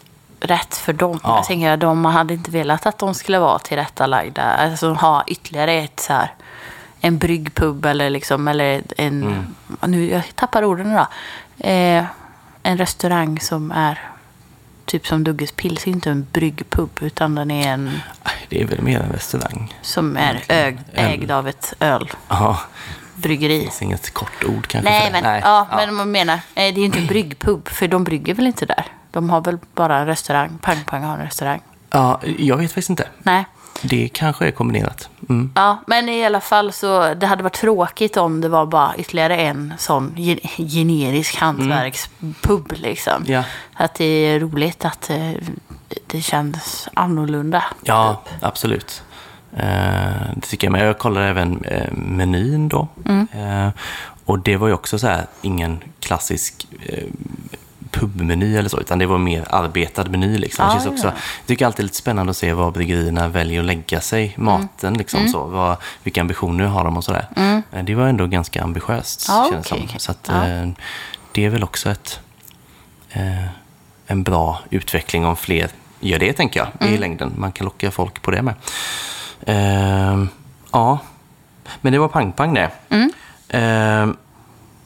[0.41, 1.21] rätt för dem.
[1.23, 1.37] Ja.
[1.37, 4.43] Jag tänker att de hade inte velat att de skulle vara tillrättalagda.
[4.43, 6.35] Alltså ha ytterligare ett så här
[7.01, 9.23] en bryggpub eller, liksom, eller en...
[9.23, 9.55] Mm.
[9.87, 11.07] Nu, jag tappar orden idag.
[11.59, 12.05] Eh,
[12.63, 14.01] en restaurang som är
[14.87, 15.87] typ som Dugges Pils.
[15.87, 17.85] Inte en bryggpub utan den är en
[18.25, 19.75] Nej, Det är väl mer en restaurang.
[19.83, 22.17] som är äg, ägd av ett ölbryggeri.
[22.29, 22.59] Ja,
[23.59, 26.85] det finns inget kort ord kanske Nej, men, ja, men man menar, det är ju
[26.85, 28.87] inte en bryggpub för de brygger väl inte där.
[29.11, 30.59] De har väl bara en restaurang.
[30.63, 31.61] Pang Pang har en restaurang.
[31.91, 33.09] Ja, jag vet faktiskt inte.
[33.23, 33.45] Nej.
[33.83, 35.09] Det kanske är kombinerat.
[35.29, 35.53] Mm.
[35.55, 39.37] Ja, men i alla fall så det hade varit tråkigt om det var bara ytterligare
[39.37, 43.25] en sån gen- generisk hantverkspub liksom.
[43.27, 43.45] Ja.
[43.75, 45.31] Att det är roligt att eh,
[46.07, 47.65] det känns annorlunda.
[47.83, 49.03] Ja, absolut.
[49.57, 49.63] Eh,
[50.37, 50.73] det tycker jag.
[50.73, 52.89] Men jag kollade även eh, menyn då.
[53.05, 53.27] Mm.
[54.25, 56.67] Och det var ju också så här, ingen klassisk
[58.01, 60.39] pubmeny eller så, utan det var mer arbetad meny.
[60.39, 60.65] Liksom.
[60.69, 61.13] Ah, det också, ja.
[61.41, 64.35] jag tycker alltid det är lite spännande att se var bryggerierna väljer att lägga sig,
[64.37, 67.27] maten, liksom, Så, vad, vilka ambitioner har de och sådär.
[67.73, 69.99] Eh, Det var ändå ganska ambitiöst, Ja, känns det okej, som.
[69.99, 70.49] Så att, Ja.
[70.49, 70.69] eh,
[71.33, 72.21] det är väl också ett,
[73.11, 73.45] eh,
[74.07, 76.95] en bra utveckling om fler gör det, tänker jag, Mm.
[76.95, 77.33] i längden.
[77.37, 78.55] Man kan locka folk på det med.
[79.47, 80.29] Ehm,
[80.73, 80.99] ja,
[81.81, 82.71] men det var pang-pang det.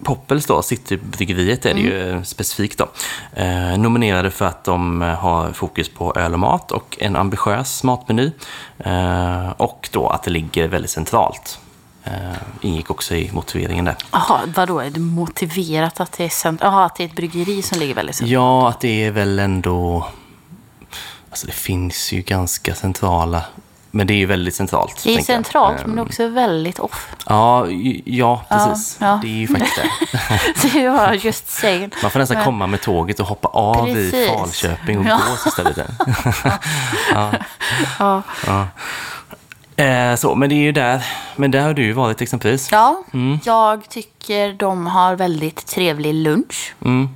[0.05, 2.17] Poppels då, Citybryggeriet är det Mm.
[2.19, 2.89] ju specifikt då.
[3.33, 7.83] Eh, nominerade för att de eh, har fokus på öl och mat och en ambitiös
[7.85, 8.31] matmeny.
[8.79, 11.59] Eh, och då att det ligger väldigt centralt.
[12.05, 12.13] Eh,
[12.61, 13.97] ingick också i motiveringen där.
[14.13, 14.79] Jaha, vadå?
[14.81, 17.95] Är det motiverat att det är, cent- Jaha, att det är ett bryggeri som ligger
[17.95, 18.33] väldigt centralt?
[18.33, 20.07] Ja, att det är väl ändå...
[21.31, 23.43] Alltså det finns ju ganska centrala...
[23.91, 25.01] Men det är ju väldigt centralt.
[25.05, 25.25] Det är jag.
[25.25, 27.09] centralt, Eh, men också väldigt off.
[27.27, 27.67] Ja,
[28.05, 28.97] ja precis.
[29.01, 29.19] ja.
[29.23, 29.77] Det är ju faktiskt
[30.63, 30.69] det.
[30.73, 31.91] Det var just saying.
[32.03, 34.29] Man får nästan Men- komma med tåget och hoppa av i Precis.
[34.29, 35.21] Falköping och Ja.
[35.31, 35.93] gå sista biten.
[37.99, 38.67] Ja.
[39.77, 41.07] Eh, så, men det är ju där.
[41.37, 42.73] Men där har du ju varit exempelvis.
[42.73, 43.03] Ja,
[43.45, 46.75] jag tycker de har väldigt trevlig lunch.
[46.85, 47.09] Mm.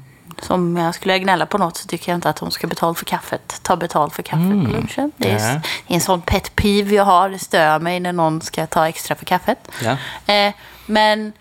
[0.47, 3.05] Som jag skulle gnälla på något så tycker jag inte att de ska betala för
[3.05, 3.61] kaffet.
[3.63, 5.13] Ta betalt för kaffet på lunchen.
[5.17, 7.29] Det är, är en sån pet peeve jag har.
[7.29, 9.59] Det stör mig när någon ska ta extra för kaffet.
[9.83, 9.97] Ja.
[10.35, 10.55] Eh,
[10.87, 11.33] men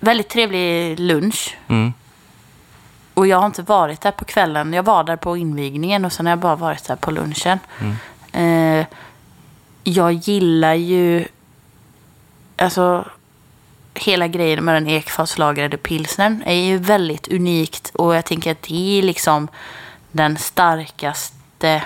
[0.00, 1.56] väldigt trevlig lunch.
[1.68, 1.92] Mm.
[3.14, 4.72] Och jag har inte varit där på kvällen.
[4.72, 7.58] Jag var där på invigningen och sen har jag bara varit där på lunchen.
[8.32, 8.86] Eh,
[9.84, 11.24] jag gillar ju
[12.56, 13.04] alltså
[13.94, 18.98] hela grejen med den ekfatslagrade pilsnern är ju väldigt unikt och jag tänker att det
[18.98, 19.48] är liksom
[20.12, 21.82] den starkaste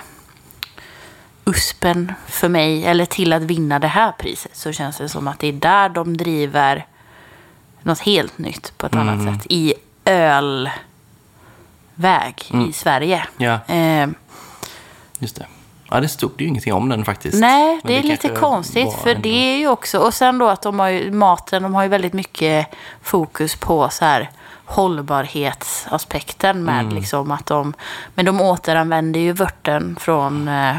[1.45, 5.39] uspen för mig, eller till att vinna det här priset, så känns det som att
[5.39, 6.85] det är där de driver
[7.81, 9.45] något helt nytt på ett annat sätt.
[9.49, 9.73] I
[10.05, 10.73] ölväg
[12.69, 13.27] i Sverige.
[13.37, 13.59] Ja.
[13.67, 14.09] Eh,
[15.19, 15.45] Just det.
[15.91, 17.39] Ja, det stod ju ingenting om den faktiskt.
[17.39, 18.93] Nej, Men det är lite konstigt.
[19.03, 19.99] För ändå- det är ju också...
[19.99, 22.67] Och sen då att de har ju maten, de har ju väldigt mycket
[23.01, 24.29] fokus på så här
[24.65, 26.95] hållbarhetsaspekten med Mm.
[26.95, 27.73] liksom att de...
[28.15, 30.75] Men de återanvänder ju vörten från eh,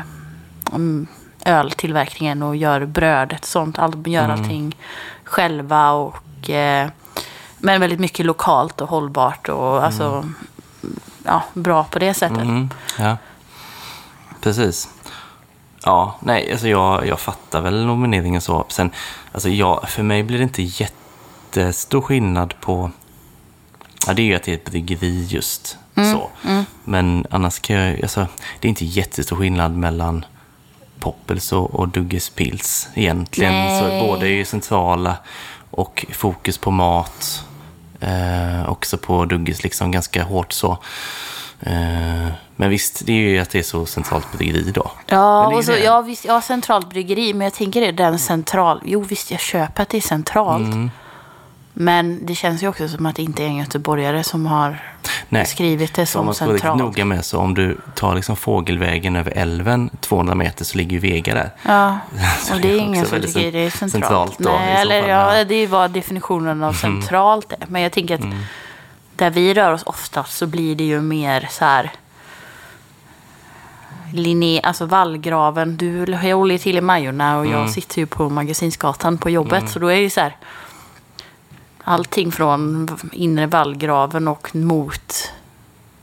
[0.73, 1.07] mm,
[1.45, 3.79] öltillverkningen och gör brödet och sånt.
[3.79, 4.41] All, gör Mm.
[4.41, 4.77] allting
[5.25, 6.51] själva och...
[6.51, 6.89] Eh,
[7.59, 10.25] men väldigt mycket lokalt och hållbart och alltså...
[11.25, 12.39] Ja, bra på det sättet.
[12.39, 13.17] Mm, ja.
[14.41, 14.89] Precis.
[15.85, 18.65] Ja, nej, alltså jag, jag fattar väl nomineringen så.
[18.69, 18.91] Sen,
[19.33, 22.91] alltså jag, för mig blir det inte jättestor skillnad på...
[24.07, 26.31] Ja, det är ju att det är ett bryggeri just så.
[26.85, 28.03] Men annars kan jag...
[28.03, 28.27] Alltså,
[28.61, 30.25] det är inte jättestor skillnad mellan
[30.99, 33.79] Poppels och, och Dugges Pils egentligen.
[33.79, 34.07] Så Nej.
[34.07, 35.17] båda är ju centrala
[35.71, 37.45] och fokus på mat.
[38.01, 40.79] Eh, också på Dugges liksom ganska hårt så.
[41.61, 44.91] Eh, men visst, det är ju att det är så centralt bryggeri då.
[45.07, 48.19] Ja, är och så, ja, visst, ja, centralt bryggeri, men jag tänker det är den
[48.19, 48.81] central...
[48.85, 50.67] Jo, visst, jag köper att det är centralt.
[50.73, 50.91] Mm.
[51.73, 54.79] Men det känns ju också som att det inte är en göteborgare som har
[55.29, 55.47] Nej.
[55.47, 56.79] skrivit det Om som man ska vara centralt.
[56.79, 60.99] noga med så om du tar liksom fågelvägen över älven 200 meter så ligger ju
[60.99, 61.51] Vega där.
[61.67, 61.99] Ja,
[62.41, 63.91] Så och det är också ingen som tycker det är centralt.
[63.93, 65.33] centralt då, Nej, eller ja.
[65.33, 65.49] Mm.
[65.49, 67.67] det är ju vad definitionen av centralt är.
[67.69, 68.21] Men jag tänker att
[69.21, 71.93] där vi rör oss oftast så blir det ju mer så här
[74.13, 75.77] linje, alltså vallgraven.
[75.77, 77.59] Du håller ju till i Majorna och Mm.
[77.59, 79.71] jag sitter ju på Magasinsgatan på jobbet.
[79.71, 80.37] Så då är det ju så här
[81.85, 85.33] allting från inre vallgraven och mot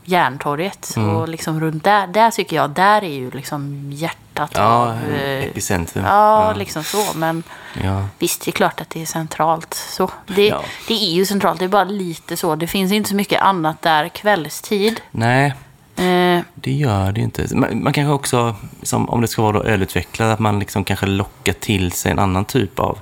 [0.08, 0.92] Järntorget.
[0.96, 1.16] Mm.
[1.16, 4.90] Och liksom runt där, där tycker jag, där är ju liksom hjärtat Ja, av...
[5.14, 6.04] eh, epicentrum.
[6.04, 7.04] Ja, liksom så.
[7.14, 7.42] Men
[7.84, 8.04] Ja.
[8.18, 9.74] visst, det är klart att det är centralt.
[9.74, 10.10] Så.
[10.26, 10.60] Det, Ja.
[10.88, 12.54] det är ju centralt, det är bara lite så.
[12.56, 15.00] Det finns inte så mycket annat där kvällstid.
[15.10, 15.54] Nej,
[15.96, 17.46] Eh, det gör det ju inte.
[17.56, 21.06] Man, man kanske också, som, om det ska vara då ölutvecklare, att man liksom kanske
[21.06, 22.98] lockar till sig en annan typ av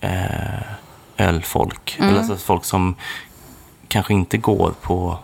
[0.00, 0.10] eh,
[1.16, 1.96] ölfolk.
[1.98, 2.08] Mm.
[2.10, 2.94] Eller alltså folk som
[3.88, 5.18] kanske inte går på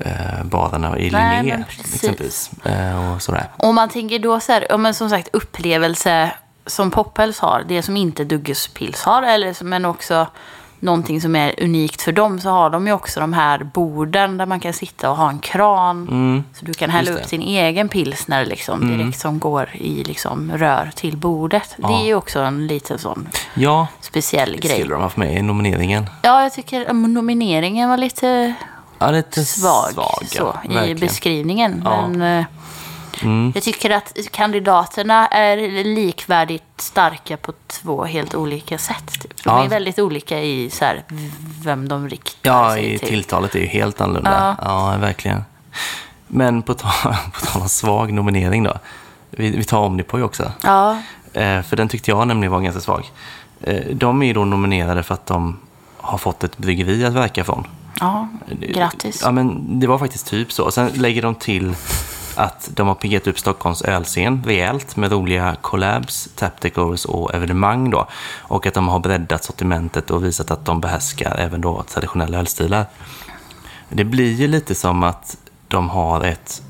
[0.00, 2.50] eh, barerna i Nej, Linné exempelvis.
[2.64, 3.46] Eh, och sådär.
[3.56, 6.32] Om man tänker då så här, ja, men som sagt upplevelse
[6.66, 10.26] som Poppels har, det som inte Dugges Pils har, eller, men också
[10.80, 14.46] någonting som är unikt för dem, så har de ju också de här borden där
[14.46, 16.44] man kan sitta och ha en kran.
[16.54, 17.22] Så du kan hälla Mm.
[17.22, 17.36] upp det.
[17.36, 17.46] Mm.
[17.46, 21.74] din egen pilsner liksom, direkt som går i liksom, rör till bordet.
[21.76, 24.78] Det är ju också en liten sån Ja, speciell det grej.
[24.78, 26.06] skulle de ha för mig i nomineringen.
[26.22, 28.54] Ja, jag tycker nomineringen var lite
[29.04, 30.98] Ja, lite svag, svag så, ja, i verkligen.
[31.00, 31.82] beskrivningen.
[31.84, 31.98] Ja.
[32.04, 32.18] Mm.
[32.18, 39.06] Men eh, jag tycker att kandidaterna är likvärdigt starka på två helt olika sätt.
[39.22, 39.42] Typ.
[39.44, 39.64] De Ja.
[39.64, 41.02] är väldigt olika i så här,
[41.62, 43.08] vem de riktar Ja, sig till.
[43.08, 44.56] tilltalet är ju helt annorlunda.
[44.62, 45.44] Ja, verkligen.
[46.28, 46.90] Men på tal,
[47.32, 48.74] på tal om svag nominering då.
[49.30, 50.52] Vi, vi tar Omnipoy också.
[50.62, 50.98] Ja,
[51.34, 53.10] Eh, för den tyckte jag nämligen var ganska svag.
[53.60, 55.58] Eh, de är ju då nominerade för att de
[55.96, 57.66] har fått ett bryggeri att verka från.
[58.02, 58.28] Ja,
[58.74, 59.20] grattis.
[59.24, 60.70] Ja, men det var faktiskt typ så.
[60.70, 61.74] Sen lägger de till
[62.36, 68.06] att de har piggat upp Stockholms ölscen rejält med roliga collabs, tapticals och evenemang då.
[68.38, 72.86] Och att de har breddat sortimentet och visat att de behärskar även då traditionella ölstilar.
[73.88, 75.36] Det blir ju lite som att
[75.68, 76.62] de har ett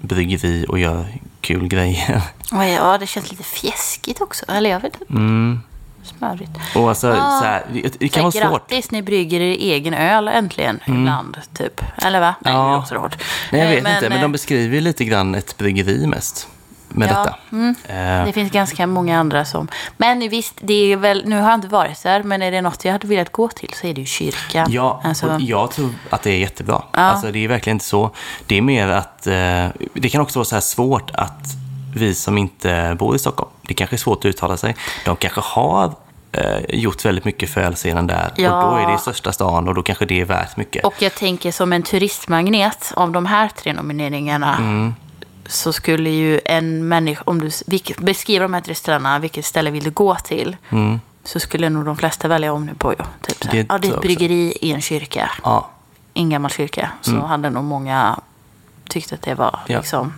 [0.00, 1.06] bryggeri och gör
[1.40, 2.22] kul grejer.
[2.52, 4.44] Ja, det känns lite fjäskigt också.
[4.48, 5.12] Eller jag vet inte.
[5.12, 5.60] Mm.
[6.02, 6.50] Smörigt.
[6.74, 7.38] Och alltså, Ah.
[7.40, 8.68] så här, det, det kan vara svårt.
[8.70, 11.82] Grattis, ni brygger er egen öl äntligen ibland, typ.
[12.02, 12.34] Eller va?
[12.40, 12.60] Nej, Ja.
[12.60, 13.16] det är också hårt.
[13.52, 16.48] Nej, jag Eh, vet inte, men eh, de beskriver ju lite grann ett bryggeri mest
[16.88, 17.36] med Ja, detta.
[17.52, 17.74] mm.
[18.20, 19.68] Eh, Det finns ganska många andra som...
[19.96, 22.84] Men visst, det är väl, nu har jag inte varit där, men är det något
[22.84, 24.66] jag hade velat gå till så är det ju kyrkan.
[24.70, 26.82] Ja, Alltså, jag tror att det är jättebra.
[26.92, 26.98] Ja.
[27.00, 28.10] Alltså, det är verkligen inte så.
[28.46, 31.46] Det är mer att eh, det kan också vara så här svårt att
[31.94, 35.40] vi som inte bor i Stockholm, det kanske är svårt att uttala sig, de kanske
[35.40, 35.92] har
[36.32, 38.32] eh, gjort väldigt mycket för ölscenen där.
[38.36, 38.64] Ja.
[38.64, 40.84] Och då är det största stan och då kanske det är värt mycket.
[40.84, 44.94] och jag tänker som en turistmagnet av de här tre nomineringarna Mm.
[45.46, 49.70] så skulle ju en människa, om du vilk, beskriver de här tre ställena, vilket ställe
[49.70, 50.56] vill du gå till?
[51.24, 52.96] Så skulle nog de flesta välja Omnipojo.
[53.22, 53.54] Typ så här.
[53.54, 53.66] Mm.
[53.66, 55.30] Det ja, det är ett bryggeri i en kyrka.
[55.44, 55.68] Ja,
[56.14, 57.22] en gammal kyrka så Mm.
[57.24, 58.18] hade nog många
[58.88, 59.76] tyckt att det var Ja.
[59.78, 60.12] liksom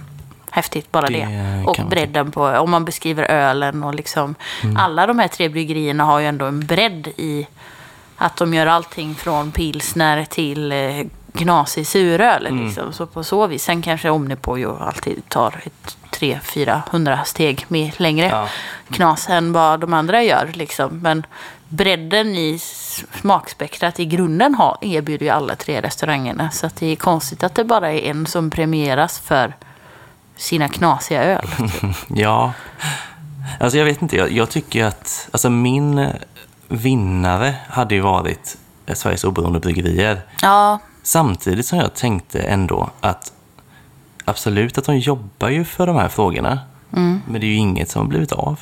[0.52, 1.64] häftigt bara Det det.
[1.66, 4.76] Och bredden på, om man beskriver ölen och liksom Mm.
[4.76, 7.46] alla de här tre bryggerierna har ju ändå en bredd i
[8.16, 12.46] att de gör allting från pilsner till eh, knasig suröl.
[12.46, 12.64] Mm.
[12.64, 12.92] Liksom.
[12.92, 13.62] Så på så vis.
[13.64, 18.48] Sen kanske Omnipojo alltid tar ett 300-400 steg mer längre Ja.
[18.90, 20.50] knas än vad de andra gör.
[20.54, 20.98] Liksom.
[21.02, 21.26] Men
[21.68, 22.58] bredden i
[23.20, 26.50] smakspektrat i grunden har, erbjuder ju alla tre restaurangerna.
[26.50, 29.52] Så det är konstigt att det bara är en som premieras för
[30.36, 31.48] sina knasiga öl.
[32.08, 32.52] ja.
[33.60, 36.08] Alltså jag vet inte, jag, jag tycker att alltså min
[36.68, 38.56] vinnare hade ju varit
[38.94, 40.20] Sveriges oberoende bryggerier.
[40.42, 43.32] Ja, Samtidigt som jag tänkte ändå att
[44.24, 46.60] absolut att de jobbar ju för de här frågorna.
[46.92, 47.22] Mm.
[47.28, 48.60] Men det är ju inget som har blivit av.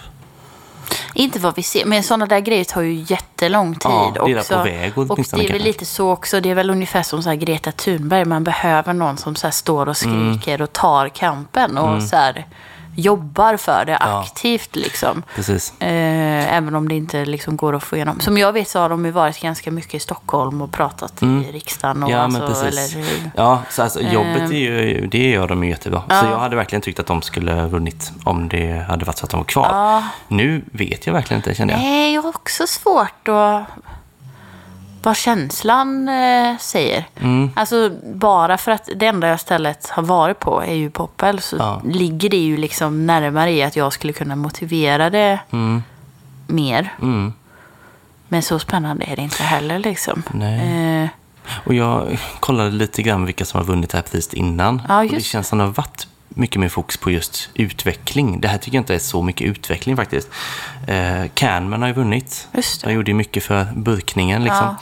[1.14, 1.84] inte vad vi ser.
[1.84, 4.54] Men sådana där grejer tar ju jättelång tid Ja, det är där också.
[4.56, 6.40] på väg och det är väl lite så också.
[6.40, 8.24] Det är väl ungefär som så här Greta Thunberg.
[8.24, 12.46] Man behöver någon som så står och skriker och tar kampen och så här
[12.94, 14.20] jobbar för det Ja.
[14.20, 15.22] aktivt liksom.
[15.34, 15.80] Precis.
[15.80, 18.20] Eh, även om det inte liksom går att få igenom.
[18.20, 21.26] Som jag vet så har de ju varit ganska mycket i Stockholm och pratat i
[21.52, 22.02] riksdagen.
[22.02, 22.20] Och Mm.
[22.20, 22.94] Ja, men alltså, precis.
[22.96, 23.30] Eller?
[23.36, 26.02] Ja, så alltså, jobbet är ju, det gör de ju jättebra.
[26.08, 29.30] Så jag hade verkligen tyckt att de skulle vunnit om det hade varit så att
[29.30, 29.68] de var kvar.
[29.70, 30.04] Ja.
[30.28, 31.80] Nu vet jag verkligen inte, känner jag.
[31.82, 33.62] Nej, jag har också svårt att...
[35.02, 37.04] Vad känslan eh, säger.
[37.20, 37.50] Mm.
[37.56, 41.56] Alltså bara för att det enda jag stället har varit på är ju Poppel så
[41.56, 41.82] Ja.
[41.84, 45.38] ligger det ju liksom närmare i att jag skulle kunna motivera det
[46.46, 46.94] mer.
[47.02, 47.32] Mm.
[48.28, 50.22] Men så spännande är det inte heller liksom.
[50.42, 51.08] Eh,
[51.66, 54.82] Och jag kollade lite grann vilka som har vunnit det här priset innan.
[54.88, 58.40] Ja, och det känns som det har varit mycket mer fokus på just utveckling.
[58.40, 60.28] Det här tycker jag inte är så mycket utveckling faktiskt.
[60.86, 62.48] Eh, Canman har ju vunnit.
[62.54, 62.88] Just det.
[62.88, 64.64] De gjorde ju mycket för burkningen liksom.
[64.66, 64.76] Ja.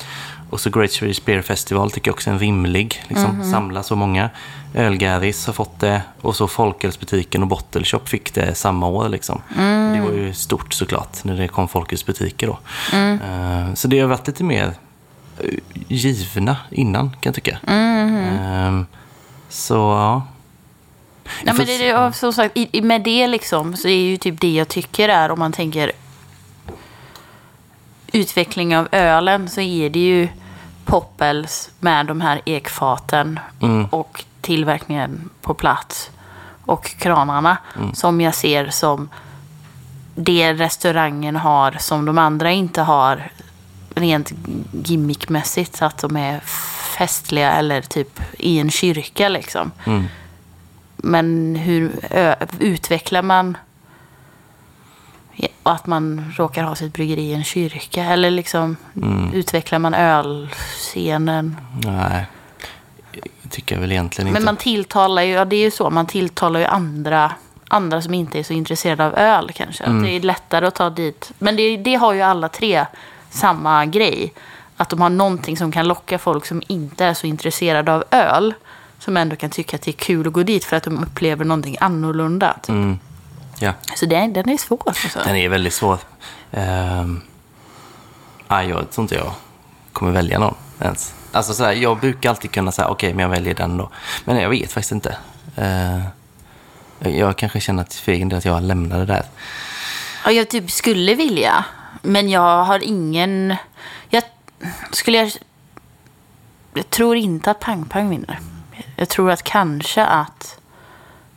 [0.50, 3.02] Och så Great Swedish Beer Festival tycker jag också är en rimlig.
[3.08, 3.50] Liksom, Mhm.
[3.50, 4.30] Samla så många.
[4.74, 6.02] Ölgäris har fått det.
[6.20, 9.08] Och så Folkölsbutiken och Bottle Shop fick det samma år.
[9.08, 9.42] Liksom.
[9.58, 9.92] Mm.
[9.92, 12.58] Det var ju stort såklart när det kom Folkölsbutiker då.
[12.92, 13.20] Mm.
[13.68, 14.72] Eh, så det har varit lite mer
[15.38, 15.50] eh,
[15.88, 17.58] givna innan kan jag tycka.
[17.66, 18.78] Mm-hmm.
[18.80, 18.84] Eh,
[19.48, 20.22] så ja.
[21.44, 25.08] Ja, men det, som sagt, med det liksom så är ju typ det jag tycker
[25.08, 25.92] är om man tänker
[28.12, 30.28] utveckling av ölen så är det ju
[30.84, 33.84] Poppels med de här ekfaten Mm.
[33.84, 36.10] och tillverkningen på plats
[36.64, 37.94] och kranarna Mm.
[37.94, 39.08] som jag ser som
[40.14, 43.30] det restaurangen har som de andra inte har
[43.94, 44.32] rent
[44.84, 45.76] gimmickmässigt.
[45.76, 46.40] Så att de är
[46.98, 49.70] festliga eller typ i en kyrka liksom.
[49.86, 50.04] Mm.
[51.02, 51.92] Men hur
[52.58, 53.56] utvecklar man
[55.62, 58.04] att man råkar ha sitt bryggeri i en kyrka?
[58.04, 59.32] Eller liksom Mm.
[59.34, 61.56] utvecklar man ölscenen?
[61.84, 62.26] Nej,
[63.42, 64.40] det tycker jag väl egentligen inte.
[64.40, 67.32] Men man tilltalar ju, ja det är ju så, man tilltalar ju andra,
[67.68, 69.84] andra som inte är så intresserade av öl kanske.
[69.84, 70.02] Mm.
[70.02, 71.32] Det är lättare att ta dit.
[71.38, 72.86] Men det, det har ju alla tre
[73.30, 74.32] samma grej.
[74.76, 78.54] Att de har någonting som kan locka folk som inte är så intresserade av öl.
[78.98, 81.44] Som ändå kan tycka att det är kul att gå dit för att de upplever
[81.44, 82.52] någonting annorlunda.
[82.62, 82.68] Typ.
[82.68, 82.98] Mm.
[83.58, 84.82] Ja, Så det, den är svår.
[84.86, 85.20] Alltså.
[85.24, 85.98] den är väldigt svår.
[86.52, 87.20] Ehm,
[88.48, 89.32] nej, jag tror inte jag
[89.92, 91.14] kommer välja någon ens.
[91.32, 93.90] Alltså sådär, jag brukar alltid kunna säga okej, men jag väljer den då.
[94.24, 95.16] Men jag vet faktiskt inte.
[95.56, 96.00] Eh,
[96.98, 99.24] jag kanske känner att för egen del att jag lämnar det där.
[100.24, 101.64] Ja, jag typ skulle vilja.
[102.02, 103.56] Men jag har ingen...
[104.08, 104.22] Jag
[104.92, 105.18] skulle...
[105.18, 105.32] Jag,
[106.74, 108.38] jag tror inte att Pang Pang vinner.
[108.96, 110.58] Jag tror att kanske att...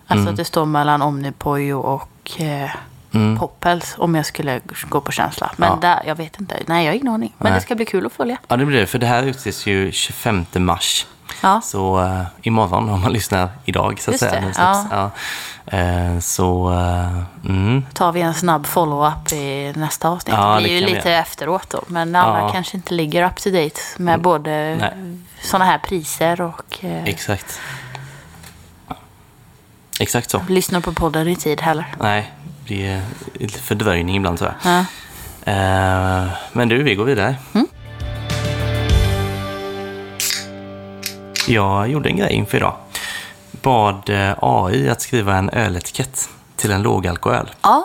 [0.07, 2.69] Alltså att det står mellan Omnipojo och eh,
[3.13, 3.37] Mm.
[3.37, 5.51] Poppels om jag skulle gå på känsla.
[5.57, 5.77] Men Ja.
[5.81, 6.55] där, jag vet inte.
[6.67, 7.33] Nej, jag har ingen aning.
[7.37, 7.59] Men Nej.
[7.59, 8.37] det ska bli kul att följa.
[8.47, 8.87] Ja, det blir det.
[8.87, 11.05] För det här utses ju 25 mars.
[11.41, 11.61] Ja.
[11.61, 14.41] Så uh, imorgon, om man lyssnar idag, så att Just säga.
[14.41, 14.79] det, släpps.
[14.91, 15.11] Ja.
[15.65, 17.85] Eh, så, uh, mm.
[17.93, 20.35] tar vi en snabb follow-up i nästa avsnitt.
[20.37, 21.19] Ja, det blir ju vi lite göra.
[21.19, 21.81] efteråt då.
[21.87, 22.49] Men alla Ja.
[22.51, 25.17] kanske inte ligger up to date med både Nej.
[25.41, 27.59] sådana här priser och exakt.
[29.99, 30.41] Exakt så.
[30.49, 31.85] lyssnar på podden i tid heller.
[31.99, 32.31] Nej,
[32.67, 33.01] det är
[33.33, 34.73] lite fördröjning ibland tror jag.
[34.73, 34.85] Ja.
[36.51, 37.35] Men du, vi går vidare.
[37.53, 37.67] Mm.
[41.47, 42.73] Jag gjorde en grej inför idag.
[43.51, 47.51] Bad eh, AI att skriva en öletikett till en lågalkoöl.
[47.61, 47.81] Ah,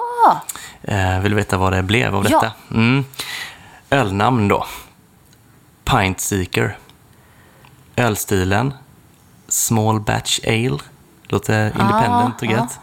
[0.83, 2.41] Eh, vill du veta vad det blev av Ja.
[2.41, 2.53] detta?
[2.71, 3.05] Mm.
[3.91, 4.67] Ölnamn då.
[5.85, 6.77] Pint Seeker.
[7.97, 8.75] Ölstilen.
[9.49, 10.79] Small Batch Ale.
[11.29, 12.51] Låter independent och ja.
[12.51, 12.79] gött.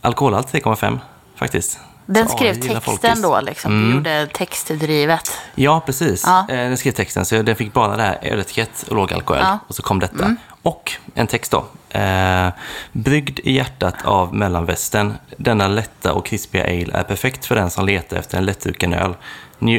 [0.00, 0.98] Alkoholhalt 3,5
[1.36, 1.78] faktiskt.
[2.08, 3.22] Den skrev gillar texten folkis.
[3.22, 3.70] då liksom.
[3.72, 3.94] Du Mm.
[3.96, 5.32] gjorde textdrivet.
[5.54, 6.22] Ja, precis.
[6.26, 6.40] Ja.
[6.48, 9.40] Eh, Den skrev texten, så den fick bara det här öletikett och låg alkohol.
[9.42, 9.46] Ja.
[9.48, 9.58] Mm.
[9.68, 10.36] Och så kom detta.
[10.62, 11.66] Och en text då.
[11.98, 12.48] Eh,
[12.92, 15.14] Bryggd i hjärtat av mellanvästern.
[15.36, 19.14] Denna lätta och krispiga ale är perfekt för den som letar efter en lättdrucken öl.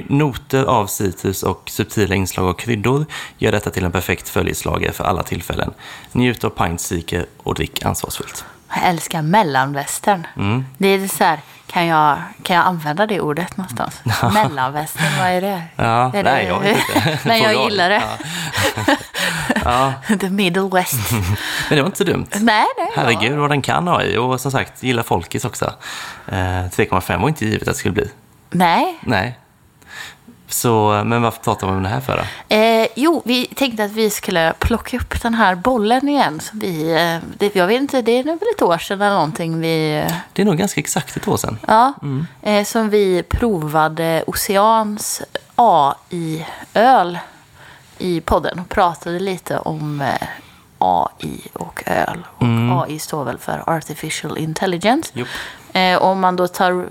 [0.07, 3.05] Noter av citrus och subtila inslag av kryddor
[3.37, 5.73] gör detta till en perfekt följeslagare för alla tillfällen.
[6.11, 6.91] Njut av Pint
[7.43, 8.45] och drick ansvarsfullt.
[8.75, 10.27] Jag älskar mellanvästern.
[10.37, 10.65] Mm.
[10.77, 11.39] Det är så här,
[11.71, 14.01] kan jag, kan jag använda det ordet någonstans?
[14.33, 15.63] mellanvästern, vad är det?
[15.75, 17.19] Ja, är nej, jag vet inte.
[17.25, 18.01] Men jag gillar det.
[19.65, 19.93] Ja.
[20.19, 21.11] The middle west.
[21.69, 22.27] Men det var inte så dumt.
[22.31, 22.91] nej, nej.
[22.95, 24.17] Herregud vad den kan ha i.
[24.17, 25.65] Och som sagt, gillar folkis också.
[26.27, 28.11] Eh, 3,5 var inte givet att det skulle bli.
[28.49, 28.99] Nej.
[29.01, 29.39] Nej.
[30.51, 32.55] Så, men varför pratar vi om det här för då?
[32.55, 36.39] Eh, jo, vi tänkte att vi skulle plocka upp den här bollen igen.
[36.39, 39.59] Som vi, eh, det, jag vet inte, det är väl ett år sedan eller någonting
[39.59, 39.97] vi...
[40.07, 41.57] Eh, Det är nog ganska exakt ett år sedan.
[41.67, 42.27] ja, Mm.
[42.41, 45.21] eh, som vi provade Oceans
[45.55, 47.19] AI-öl
[47.97, 50.27] i podden och pratade lite om eh,
[50.77, 52.25] AI och öl.
[52.37, 52.79] Och Mm.
[52.79, 55.11] AI står väl för Artificial Intelligence.
[55.99, 56.85] Om man då tar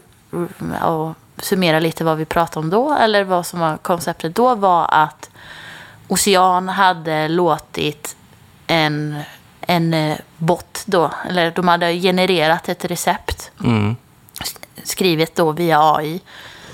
[0.83, 4.87] och summerar lite vad vi pratade om då, eller vad som var konceptet då, var
[4.91, 5.31] att
[6.09, 8.17] Ocean hade låtit
[8.67, 9.21] en,
[9.61, 13.97] en eh, bot då, eller de hade genererat ett recept, Mm.
[14.83, 16.21] skrivet då via AI.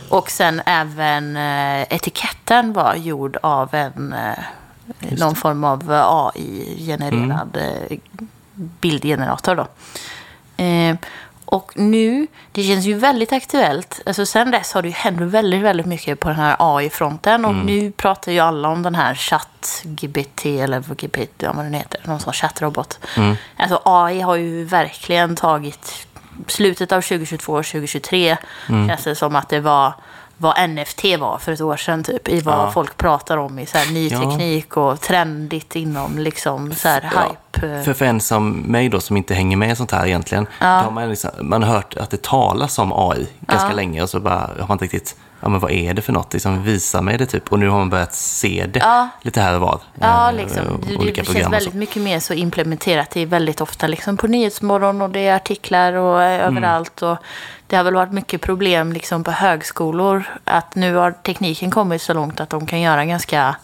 [0.08, 4.38] Och sen även eh, etiketten var gjord av en, eh,
[5.18, 7.98] någon form av AI-genererad eh,
[8.54, 9.66] bildgenerator då.
[10.64, 10.96] Eh,
[11.44, 14.00] och nu, det känns ju väldigt aktuellt.
[14.06, 17.44] Alltså sen dess har det ju hänt väldigt, väldigt mycket på den här AI-fronten.
[17.44, 22.00] Och nu pratar ju alla om den här ChatGPT eller GPT, ja, vad den heter,
[22.04, 22.98] någon sån chattrobot.
[23.56, 26.06] Alltså AI har ju verkligen tagit
[26.46, 28.36] slutet av 2022 och 2023
[28.66, 29.94] känns det som att det var
[30.36, 32.28] vad NFT var för ett år sedan typ.
[32.28, 32.70] I vad Ja.
[32.70, 34.20] folk pratar om i så här ny Ja.
[34.20, 37.84] teknik och trendigt inom liksom så här Ja, hype.
[37.84, 40.46] För, för en som mig då som inte hänger med i sånt här egentligen.
[40.60, 43.74] Då har man, liksom, man har hört att det talas om AI ganska Ja.
[43.74, 46.32] länge och så bara har man inte riktigt, ja men vad är det för något?
[46.32, 47.52] Liksom, visa mig det typ.
[47.52, 49.08] Och nu har man börjat se det Ja.
[49.22, 49.80] lite här och var.
[50.00, 50.82] Ja, Eh, liksom.
[50.88, 53.10] Det, olika det känns väldigt mycket mer så implementerat.
[53.10, 56.56] Det är väldigt ofta liksom på Nyhetsmorgon och det är artiklar och eh, Mm.
[56.56, 57.02] överallt.
[57.02, 57.16] Och
[57.74, 60.24] det har väl varit mycket problem liksom på högskolor.
[60.44, 63.56] Att nu har tekniken kommit så långt att de kan göra ganska...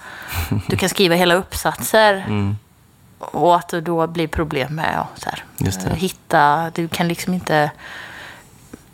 [0.67, 2.25] Du kan skriva hela uppsatser.
[2.29, 2.57] Mm.
[3.19, 5.91] Och att det då blir problem med ja, så här, Just det.
[5.91, 6.71] eh, hitta...
[6.75, 7.71] Du kan liksom inte...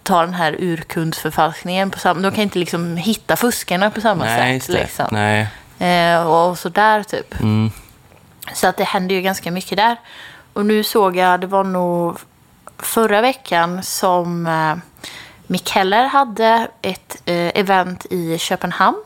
[0.03, 2.21] ta den här urkundsförfalskningen på samma...
[2.21, 4.75] De kan inte liksom hitta fuskarna på samma Nej, sätt.
[4.75, 5.07] Liksom.
[5.11, 5.49] Nej.
[5.79, 7.41] Eh, och sådär typ.
[7.41, 7.71] Mm.
[8.55, 9.97] Så att det händer ju ganska mycket där.
[10.53, 12.19] Och nu såg jag, det var nog
[12.79, 14.77] förra veckan som eh,
[15.47, 19.03] Mick Heller hade ett eh, event i Köpenhamn.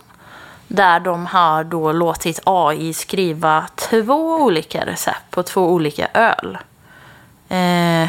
[0.68, 6.58] Där de har då låtit AI skriva två olika recept på två olika öl.
[7.48, 8.08] Eh,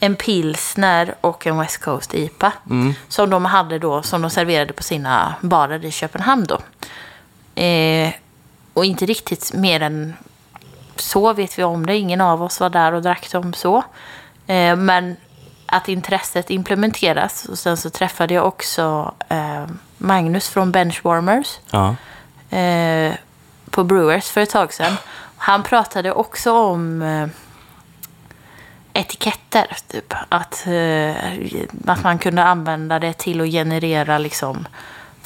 [0.00, 2.52] en pilsner och en West Coast IPA.
[3.08, 6.58] Som de hade då, som de serverade på sina barer i Köpenhamn då.
[7.62, 8.12] Eh,
[8.74, 10.14] och inte riktigt mer än
[10.96, 11.96] så vet vi om det.
[11.96, 13.82] Ingen av oss var där och drack dem så.
[14.48, 15.16] Eh, men
[15.66, 17.44] att intresset implementeras.
[17.44, 19.66] Och sen så träffade jag också eh,
[19.98, 21.96] Magnus från Benchwarmers Ja.
[22.58, 23.14] eh,
[23.70, 24.92] på Brewers för ett tag sedan.
[25.36, 27.26] Han pratade också om eh,
[28.92, 29.76] etiketter.
[29.88, 30.14] Typ.
[30.28, 31.14] Att, eh,
[31.86, 34.68] att man kunde använda det till att generera liksom,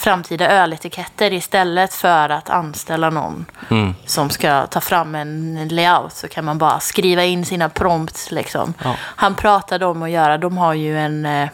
[0.03, 3.95] framtida öletiketter istället för att anställa någon Mm.
[4.07, 8.31] som ska ta fram en layout så kan man bara skriva in sina prompts.
[8.31, 8.75] Liksom.
[8.85, 8.95] Ja.
[9.01, 11.49] Han pratade om att göra, de har ju en eh,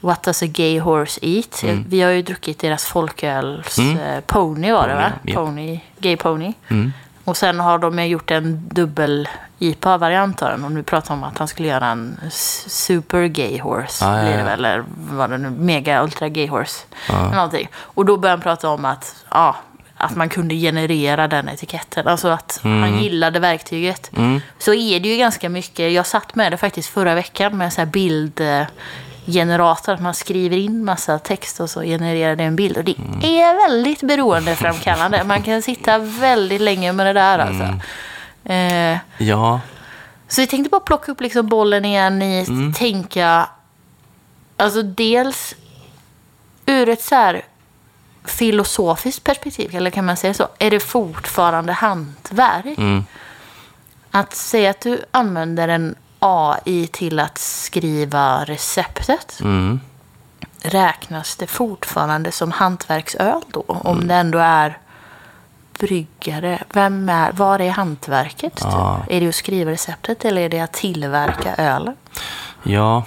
[0.00, 1.64] What does a gay horse eat?
[1.88, 3.98] Vi har ju druckit deras folköls Mm.
[3.98, 5.12] eh, Pony var det va?
[5.22, 5.34] Pony, ja.
[5.44, 6.52] Pony, gay pony.
[6.68, 6.92] Mm.
[7.24, 9.28] Och sen har de gjort en dubbel
[9.58, 10.64] IPA-variant av den.
[10.64, 14.04] Och nu pratar om att han skulle göra en super gay horse.
[14.04, 16.84] Ja, blir det väl, eller vad det nu mega ultra gay horse.
[17.08, 17.68] Eller någonting.
[17.76, 19.56] Och då började han prata om att, ja,
[19.96, 22.08] att man kunde generera den etiketten.
[22.08, 24.10] Alltså att han gillade verktyget.
[24.16, 24.40] Mm.
[24.58, 25.92] Så är det ju ganska mycket.
[25.92, 29.92] Jag satt med det faktiskt förra veckan med en sån här bildgenerator.
[29.92, 32.76] Att man skriver in massa text och så genererar det en bild.
[32.76, 35.24] Och det är väldigt beroendeframkallande.
[35.24, 37.64] Man kan sitta väldigt länge med det där alltså.
[38.48, 39.60] Eh, Ja.
[40.28, 42.72] så jag tänkte bara plocka upp liksom bollen igen i Mm.
[42.72, 43.48] tänka,
[44.56, 45.54] alltså dels
[46.66, 47.44] ur ett så här
[48.24, 52.78] filosofiskt perspektiv, eller kan man säga så, är det fortfarande hantverk?
[52.78, 53.04] Mm.
[54.10, 59.80] Att säga att du använder en AI till att skriva receptet, Mm.
[60.62, 63.64] räknas det fortfarande som hantverksöl då?
[63.66, 64.08] Om Mm.
[64.08, 64.78] det ändå är
[65.78, 68.56] bryggare, vem är, var är hantverket?
[68.56, 68.64] Typ?
[68.72, 69.04] Ja.
[69.08, 71.96] Är det att skriva receptet eller är det att tillverka ölen?
[72.62, 73.04] Ja,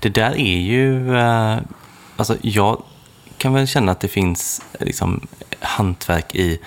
[0.00, 1.16] det där är ju...
[1.16, 1.58] Eh,
[2.16, 2.82] alltså jag
[3.38, 5.26] kan väl känna att det finns liksom,
[5.60, 6.60] hantverk i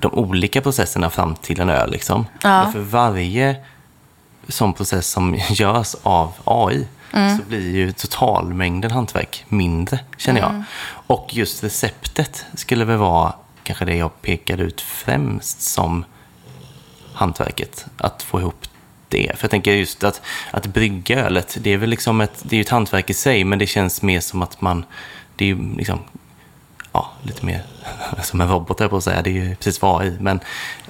[0.00, 1.90] de olika processerna fram till en öl.
[1.90, 2.26] Liksom.
[2.42, 2.70] Ja.
[2.72, 3.56] För varje
[4.48, 10.62] sån process som görs av AI så blir ju totalmängden hantverk mindre, känner jag.
[11.06, 13.32] Och just receptet skulle väl vara
[13.70, 16.04] kanske det jag pekade ut främst som
[17.12, 17.86] hantverket.
[17.96, 18.68] Att få ihop
[19.08, 19.32] det.
[19.36, 22.56] För jag tänker just att, att brygga ölet, det är väl liksom ett, det är
[22.56, 24.84] ju ett hantverk i sig, men det känns mer som att man,
[25.36, 25.98] det är ju liksom,
[26.92, 27.62] ja, lite mer
[28.22, 29.22] som en robot jag på att säga.
[29.22, 30.40] Det är ju precis vad AI, men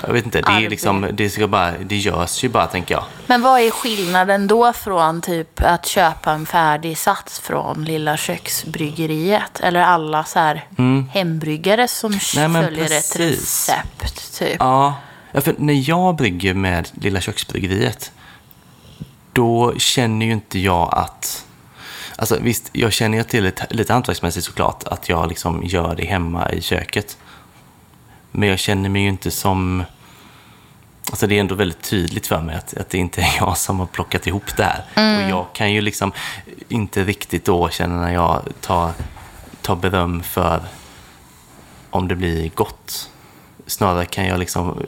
[0.07, 3.05] jag vet inte, det är liksom, det ska bara, det görs ju bara tänker jag.
[3.27, 9.61] Men vad är skillnaden då från typ att köpa en färdig sats från Lilla köksbryggeriet?
[9.61, 10.65] Eller alla så här
[11.13, 12.53] hembryggare som Mm.
[12.53, 13.69] Nej, följer ett precis.
[13.69, 14.57] recept typ?
[14.59, 14.95] Ja,
[15.33, 18.13] ja, för när jag brygger med Lilla köksbryggeriet,
[19.33, 21.45] då känner ju inte jag att...
[22.21, 26.05] Alltså visst, jag känner ju till lite, lite hantverksmässigt såklart, att jag liksom gör det
[26.05, 27.19] hemma i köket.
[28.31, 29.85] Men jag känner mig ju inte som...
[31.11, 33.79] Alltså det är ändå väldigt tydligt för mig att, att det inte är jag som
[33.81, 34.85] har plockat ihop det här.
[35.25, 36.13] Och jag kan ju liksom
[36.69, 38.93] inte riktigt då känna när jag tar,
[39.63, 40.61] tar beröm för
[41.91, 43.11] om det blir gott.
[43.67, 44.83] Snarare kan jag liksom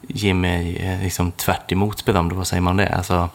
[0.00, 2.88] ge mig eh, liksom tvärt emot beröm, vad säger man det?
[2.88, 3.28] Alltså,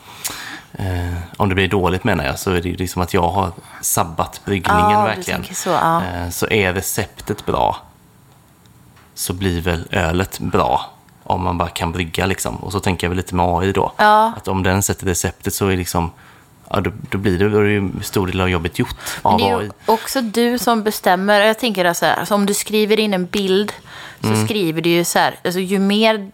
[0.80, 3.52] eh, om det blir dåligt menar jag, så är det ju liksom att jag har
[3.82, 5.46] sabbat bryggningen du verkligen.
[5.54, 6.02] så, ja.
[6.06, 7.78] Eh, så är receptet bra,
[9.14, 10.86] så blir väl ölet bra.
[11.24, 12.56] Om man bara kan brygga liksom.
[12.56, 13.92] Och så tänker jag väl lite med AI då.
[13.98, 14.34] Ja.
[14.38, 16.12] Att om den sätter receptet så är liksom,
[16.70, 19.32] ja, då, då blir det, då är det ju stor del av jobbet gjort Men
[19.34, 21.42] av det är ju också du som bestämmer.
[21.42, 23.72] Jag tänker att så här, alltså om du skriver in en bild
[24.22, 24.46] så Mm.
[24.46, 26.32] skriver du ju så här, alltså ju mer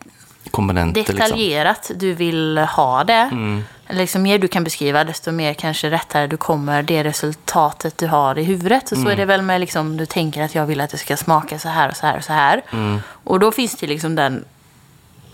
[0.94, 1.16] liksom.
[1.16, 3.64] detaljerat du vill ha det, Mm.
[3.88, 8.08] Eller liksom mer du kan beskriva, desto mer kanske rättare du kommer det resultatet du
[8.08, 8.84] har i huvudet.
[8.84, 9.12] Och så Mm.
[9.12, 11.70] är det väl med liksom, du tänker att jag vill att det ska smaka så
[11.70, 12.62] här och så här och så här.
[12.72, 13.00] Mm.
[13.24, 14.46] Och då finns det liksom den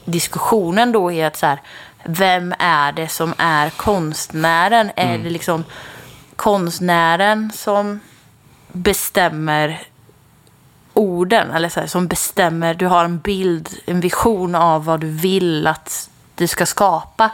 [0.06, 1.60] diskussionen då i att så här,
[2.04, 4.92] vem är det som är konstnären?
[4.96, 5.24] Är Mm.
[5.24, 5.64] det liksom
[6.36, 8.00] konstnären som
[8.72, 9.82] bestämmer
[10.94, 15.08] orden, eller så här, som bestämmer, du har en bild, en vision av vad du
[15.10, 17.30] vill att du ska skapa.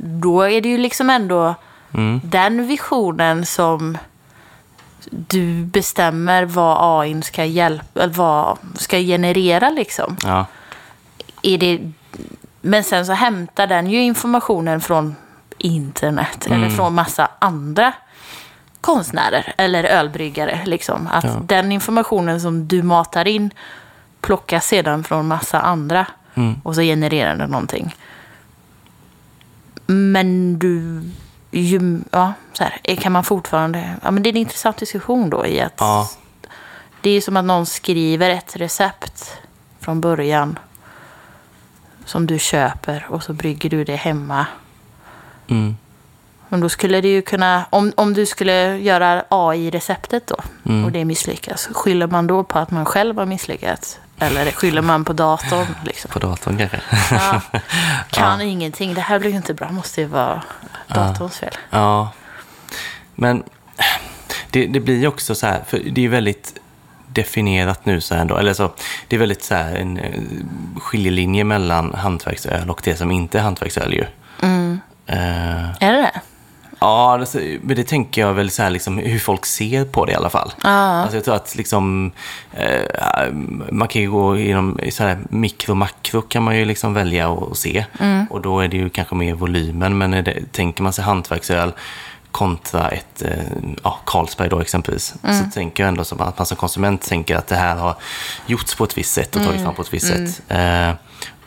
[0.00, 0.20] Mm.
[0.20, 1.54] Då är det ju liksom ändå
[2.22, 3.98] den visionen som
[5.10, 10.16] du bestämmer vad AI ska, hjälpa, vad ska generera liksom.
[10.24, 10.46] Ja.
[11.42, 11.92] Är det,
[12.60, 15.16] men sen så hämtar den ju informationen från
[15.58, 17.92] internet eller från massa andra
[18.80, 20.60] konstnärer eller ölbryggare.
[20.64, 21.08] Liksom.
[21.12, 21.30] Att Ja.
[21.46, 23.50] den informationen som du matar in
[24.20, 26.06] plockas sedan från massa andra
[26.62, 27.96] och så genererar den någonting.
[29.90, 31.02] Men du,
[31.50, 35.46] ju, ja, så här, kan man fortfarande, ja men det är en intressant diskussion då
[35.46, 36.08] i att Ja.
[37.00, 39.32] det är som att någon skriver ett recept
[39.80, 40.58] från början
[42.04, 44.46] som du köper och så brygger du det hemma.
[45.48, 45.76] Mm.
[46.48, 50.84] Men då skulle det ju kunna, om, om du skulle göra AI-receptet då Mm.
[50.84, 53.98] och det misslyckas, skyller man då på att man själv har misslyckats?
[54.18, 55.66] Eller skyller man på datorn?
[55.84, 56.10] Liksom?
[56.10, 56.80] På datorn kanske.
[57.10, 57.40] Ja,
[58.10, 60.42] kan ingenting, det här blir inte bra, måste ju vara
[60.86, 61.54] datorns fel.
[61.70, 62.10] Ja.
[63.14, 63.42] Men
[64.50, 66.54] det, det blir ju också så här, för det är väldigt
[67.08, 68.36] definierat nu så här ändå.
[68.36, 68.72] Eller så,
[69.08, 70.20] det är väldigt så här en eh,
[70.76, 74.04] skiljelinje mellan hantverksöl och det som inte är hantverksöl ju.
[75.06, 76.20] Eh, Är det det?
[76.80, 80.12] Ja, alltså, men det tänker jag väl så här, liksom, hur folk ser på det
[80.12, 80.52] i alla fall.
[81.02, 82.12] Alltså, jag tror att liksom,
[82.52, 83.32] eh,
[83.70, 87.42] man kan ju gå inom så här, mikro makro kan man ju liksom välja och,
[87.42, 87.84] och se.
[88.30, 89.98] Och då är det ju kanske mer volymen.
[89.98, 91.72] Men det, tänker man sig hantverksöl
[92.30, 93.30] kontra ett eh,
[93.84, 95.14] ja, Carlsberg då exempelvis.
[95.44, 97.96] Så tänker jag ändå som att man som konsument tänker att det här har
[98.46, 100.42] gjorts på ett visst sätt och tagits fram på ett visst sätt.
[100.48, 100.90] Eh,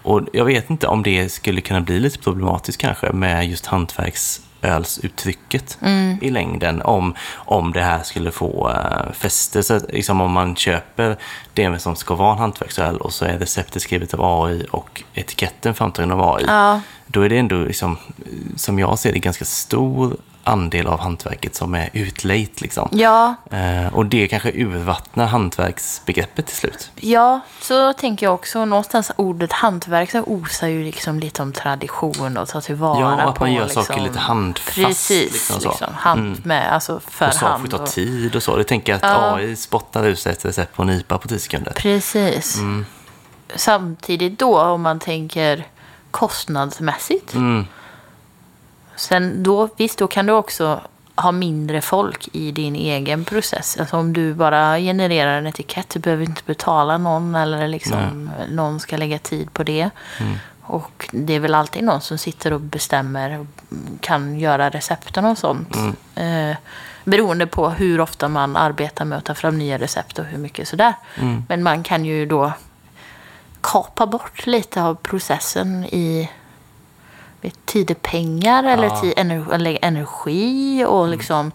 [0.04, 3.66] och jag vet inte om det skulle kunna bli lite problematiskt kanske med just
[4.62, 5.78] hantverksölsuttrycket
[6.22, 6.82] i längden.
[6.82, 9.64] Om, om det här skulle få uh, fäste.
[9.64, 11.18] Så liksom, om man köper
[11.54, 15.74] det som ska vara en hantverksöl och så är receptet skrivet av AI och etiketten
[15.74, 16.44] framtagen av AI.
[16.48, 16.82] Ja.
[17.08, 17.98] Då är det ändå, liksom,
[18.56, 20.18] som jag ser det, ganska stor
[20.52, 22.62] andel av hantverket som är utlejt.
[22.62, 22.90] Liksom.
[22.92, 26.92] Ja, Eh, och det kanske urvattnar hantverksbegreppet till slut.
[26.96, 28.66] Ja, så tänker jag också.
[28.66, 33.26] Någonstans ordet hantverk så osar ju liksom lite om tradition och ta tillvara Ja, att
[33.26, 33.48] man på.
[33.48, 35.84] gör liksom, saker lite handfast, Precis, liksom liksom, så.
[35.86, 35.96] Mm.
[35.98, 37.72] hand med, alltså för Och saker hand.
[37.72, 38.56] tar och- tid och så.
[38.56, 39.36] Det tänker jag att Ja.
[39.36, 41.72] AI spottar ut ett recept på en IPA på 10 sekunder.
[41.76, 42.58] Precis.
[42.58, 42.86] Mm.
[43.56, 45.68] Samtidigt då om man tänker
[46.12, 47.34] kostnadsmässigt.
[47.34, 47.66] Mm.
[49.02, 50.82] Sen då, visst, då kan du också
[51.16, 53.78] ha mindre folk i din egen process.
[53.80, 58.80] Alltså om du bara genererar en etikett, du behöver inte betala någon eller liksom någon
[58.80, 59.90] ska lägga tid på det.
[60.20, 60.34] Mm.
[60.62, 63.48] Och det är väl alltid någon som sitter och bestämmer och
[64.02, 65.76] kan göra recepten och sånt.
[65.76, 66.50] Mm.
[66.50, 66.58] Eh,
[67.04, 70.68] beroende på hur ofta man arbetar med att ta fram nya recept och hur mycket
[70.68, 70.94] sådär.
[71.16, 71.44] Mm.
[71.50, 72.52] Men man kan ju då
[73.62, 76.30] kapa bort lite av processen i
[77.66, 79.02] tid är pengar eller, Ja.
[79.02, 81.52] tid, ener, eller energi och liksom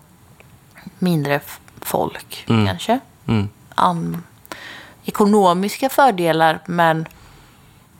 [0.99, 2.67] mindre f- folk Mm.
[2.67, 3.01] kanske.
[3.27, 3.49] Mm.
[3.75, 4.23] An,
[5.05, 7.07] ekonomiska fördelar men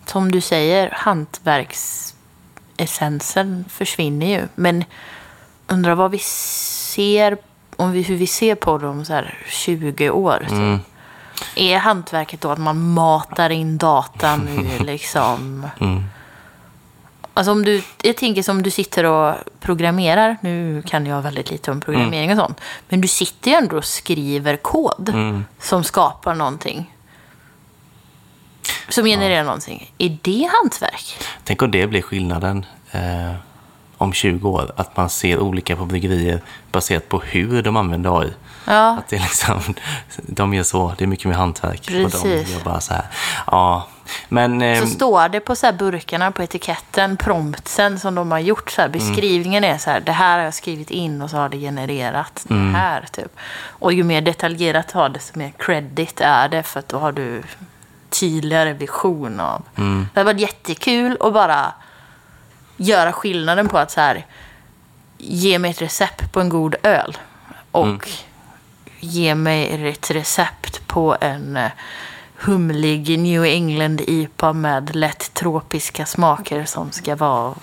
[0.07, 4.43] som du säger, hantverksessensen försvinner ju.
[4.55, 4.85] Men
[5.67, 7.37] undrar vad vi ser,
[7.77, 10.39] om vi, hur vi ser på dem så här 20 år.
[10.41, 10.51] typ.
[10.51, 10.81] Mm.
[11.57, 15.67] Är hantverket då att man matar in datan i liksom...
[17.37, 20.37] Alltså om du, jag tänker som du sitter och programmerar.
[20.41, 22.61] Nu kan jag väldigt lite om programmering och sånt.
[22.89, 25.45] Men du sitter ju ändå och skriver kod Mm.
[25.61, 26.93] som skapar någonting.
[28.89, 29.93] Som genererar någonting.
[29.99, 31.17] Är det hantverk?
[31.45, 33.33] Tänk om det blir skillnaden eh,
[33.99, 34.73] om 20 år.
[34.77, 36.41] Att man ser olika på bryggerier
[36.73, 38.31] baserat på hur de använder AI.
[38.67, 39.61] Ja, Att det är liksom,
[40.17, 41.81] de gör så, det är mycket mer hantverk.
[41.81, 42.23] Och Precis.
[42.23, 43.05] de gör bara så här.
[43.47, 43.89] Ja,
[44.29, 44.77] men...
[44.81, 48.71] Så står det på så här burkarna på etiketten, promptsen som de har gjort.
[48.71, 51.49] Så här, beskrivningen är så här, det här har jag skrivit in och så har
[51.49, 53.05] det genererat det här.
[53.13, 53.37] Typ.
[53.69, 57.43] Och ju mer detaljerat har desto mer credit är det för att då har du
[58.09, 59.63] tydligare vision av.
[60.15, 61.73] Det hade varit jättekul att bara
[62.77, 64.27] göra skillnaden på att så här,
[65.19, 67.19] ge mig ett recept på en god öl
[67.73, 68.09] och
[69.01, 71.71] ge mig ett recept på en eh,
[72.47, 77.55] humlig New England IPA med lätt tropiska smaker som ska vara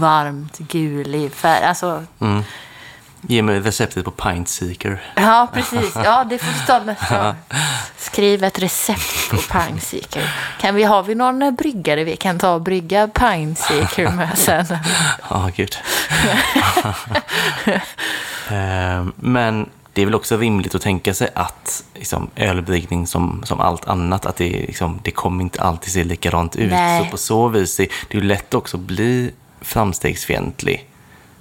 [0.00, 1.64] varmt gulig färg.
[1.64, 2.42] Alltså, mm.
[3.28, 5.02] Ge mig receptet på Pint Seeker.
[5.16, 5.92] ja precis.
[6.04, 7.36] Ja, det får ta nästa.
[7.98, 10.34] Skriv ett recept på Pine Seeker.
[10.60, 14.66] Kan vi, har vi någon bryggare vi kan ta och brygga Pine Seeker med sen?
[15.30, 15.76] Ja, gud.
[18.50, 23.60] Eh, Men det är väl också rimligt att tänka sig att liksom, ölbryggning som, som
[23.60, 26.70] allt annat, att det, liksom, det kommer inte alltid se likadant ut.
[26.70, 27.04] Nej.
[27.04, 29.30] Så på så vis, det, det är ju lätt också att bli
[29.60, 30.88] framstegsfientlig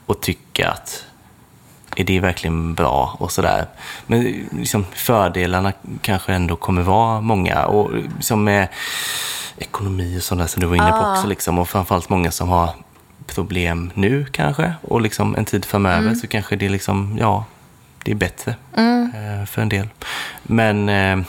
[0.06, 1.06] och tycka att
[1.96, 3.66] är det verkligen bra och sådär.
[4.08, 7.66] Men liksom, fördelarna kanske ändå kommer vara många.
[7.66, 8.68] Och liksom med
[9.58, 11.12] ekonomi och sånt där som du var inne på Ja.
[11.12, 11.28] också.
[11.28, 12.70] Liksom, och framförallt många som har
[13.28, 14.74] problem nu kanske.
[14.82, 16.16] Och liksom en tid framöver Mm.
[16.16, 17.46] så kanske det liksom, ja,
[18.06, 19.88] det är bättre eh, för en del.
[20.44, 21.26] Men eh,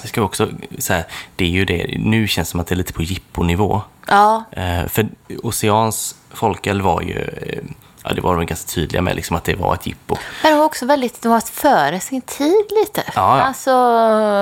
[0.00, 0.48] jag ska också
[0.78, 1.04] säga,
[1.36, 3.82] det är ju det, nu känns det som att det är lite på jipponivå.
[4.08, 5.08] Ja, Eh, för
[5.42, 7.26] Oceans folköl var ju,
[8.04, 10.16] ja det var de ganska tydliga med, liksom att det var ett jippo.
[10.42, 13.02] men de var också väldigt, de var före sin tid lite.
[13.06, 13.42] Ja, ja.
[13.42, 13.70] Alltså,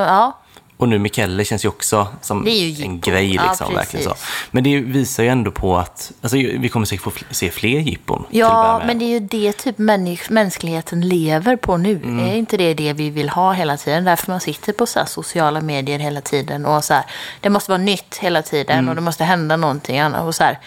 [0.08, 0.38] ja.
[0.82, 3.34] Och nu Mikelle känns ju också som ju en grej.
[3.34, 4.14] Ja, Liksom, verkligen så.
[4.50, 8.24] Men det visar ju ändå på att alltså, vi kommer säkert få se fler jippon.
[8.30, 11.92] Ja, men det är ju det typ människ- mänskligheten lever på nu.
[12.04, 12.18] Mm.
[12.26, 14.04] Är inte det det vi vill ha hela tiden?
[14.04, 16.66] Därför man sitter på så sociala medier hela tiden.
[16.66, 17.04] Och så här,
[17.40, 18.88] det måste vara nytt hela tiden Mm.
[18.88, 20.22] och det måste hända någonting annat.
[20.22, 20.58] Och så här,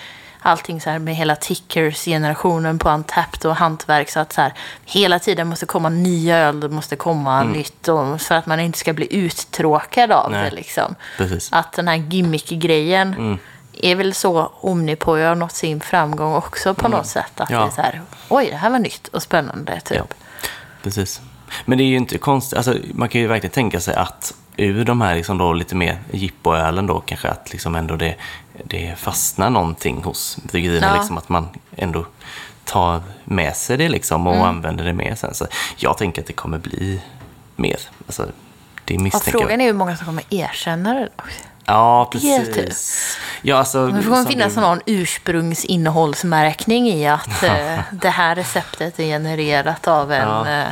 [0.46, 4.10] allting så här med hela tickers-generationen på Untapped och hantverk.
[4.10, 4.54] Så att så här,
[4.86, 7.88] hela tiden måste komma nya öl, det måste komma nytt.
[7.88, 10.42] Och, för att man inte ska bli uttråkad av Mm.
[10.42, 10.50] Nej.
[10.50, 10.96] det liksom.
[11.18, 11.50] Precis.
[11.54, 13.38] Att den här gimmick-grejen Mm.
[13.74, 17.32] är väl så Omnipoy har nått sin framgång också på något sätt.
[17.42, 17.62] Att Mm.
[17.62, 17.66] Ja.
[17.66, 19.80] det är så här, oj, det här var nytt och spännande.
[19.86, 19.98] Typ.
[19.98, 20.04] Ja,
[20.84, 21.22] precis.
[21.66, 24.86] Men det är ju inte konstigt, alltså, man kan ju verkligen tänka sig att ur
[24.86, 28.16] de här liksom då lite mer jippoölen då kanske att liksom ändå det,
[28.64, 30.88] det fastnar någonting hos bryggerierna.
[30.88, 30.96] Ja.
[30.96, 32.06] Liksom att man ändå
[32.66, 35.34] tar med sig det liksom och använder det mer sen.
[35.34, 35.48] Så
[35.78, 37.02] jag tänker att det kommer bli
[37.56, 37.80] mer.
[38.08, 38.26] Alltså,
[38.86, 39.62] det misstänker frågan jag.
[39.62, 41.10] är hur många som kommer erkänna det.
[41.66, 43.18] Ja, precis.
[43.42, 49.04] Ja, alltså, Det kommer finnas du- någon ursprungsinnehållsmärkning i att eh, det här receptet är
[49.04, 50.28] genererat av en...
[50.30, 50.50] Ja.
[50.62, 50.68] eh,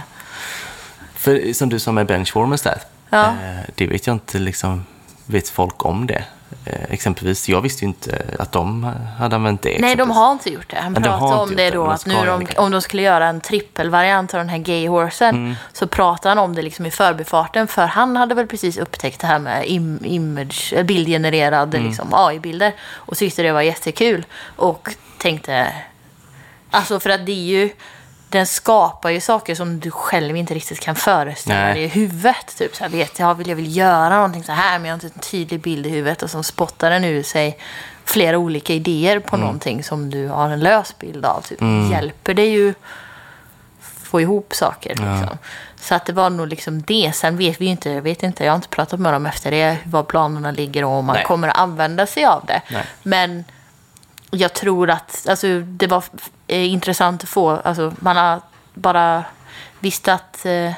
[1.15, 2.77] För som du sa med benchwarmers där.
[3.09, 3.25] Ja.
[3.27, 4.85] Eh, det vet jag inte, liksom,
[5.25, 6.23] vet folk om det?
[6.65, 8.83] Eh, exempelvis, jag visste ju inte att de
[9.19, 9.77] hade använt det.
[9.79, 10.77] Nej, de har inte gjort det.
[10.79, 12.57] Han Men de pratade inte om det det, då, men de att nu de, det
[12.57, 15.55] om de skulle göra en trippelvariant av den här gay horsen Mm.
[15.73, 19.27] så pratade han om det liksom i förbifarten för han hade väl precis upptäckt det
[19.27, 21.89] här med im, image, bildgenererade Mm.
[21.89, 24.25] liksom, AI-bilder och tyckte det var jättekul
[24.55, 25.73] och tänkte,
[26.71, 27.69] alltså för att det är ju
[28.33, 31.73] den skapar ju saker som du själv inte riktigt kan föreställa Nej.
[31.73, 32.57] dig i huvudet.
[32.57, 35.03] Typ så här, vet jag vill, jag vill göra någonting så här men jag har
[35.03, 37.57] inte en tydlig bild i huvudet och så spottar den ur sig
[38.05, 39.45] flera olika idéer på Mm.
[39.45, 41.41] någonting som du har en lös bild av.
[41.41, 41.59] Typ.
[41.91, 42.73] Hjälper det ju
[43.81, 44.89] få ihop saker.
[44.89, 45.37] Liksom.
[45.75, 47.11] Så att det var nog liksom det.
[47.15, 49.51] Sen vet vi ju inte, jag vet inte, jag har inte pratat med dem efter
[49.51, 51.25] det, vad planerna ligger och om man Nej.
[51.25, 52.61] kommer att använda sig av det.
[52.71, 52.85] Nej.
[53.03, 53.43] Men
[54.35, 56.03] jag tror att alltså, det var
[56.47, 58.41] eh, intressant att få, alltså, man har
[58.73, 59.23] bara
[59.79, 60.71] visst att eh,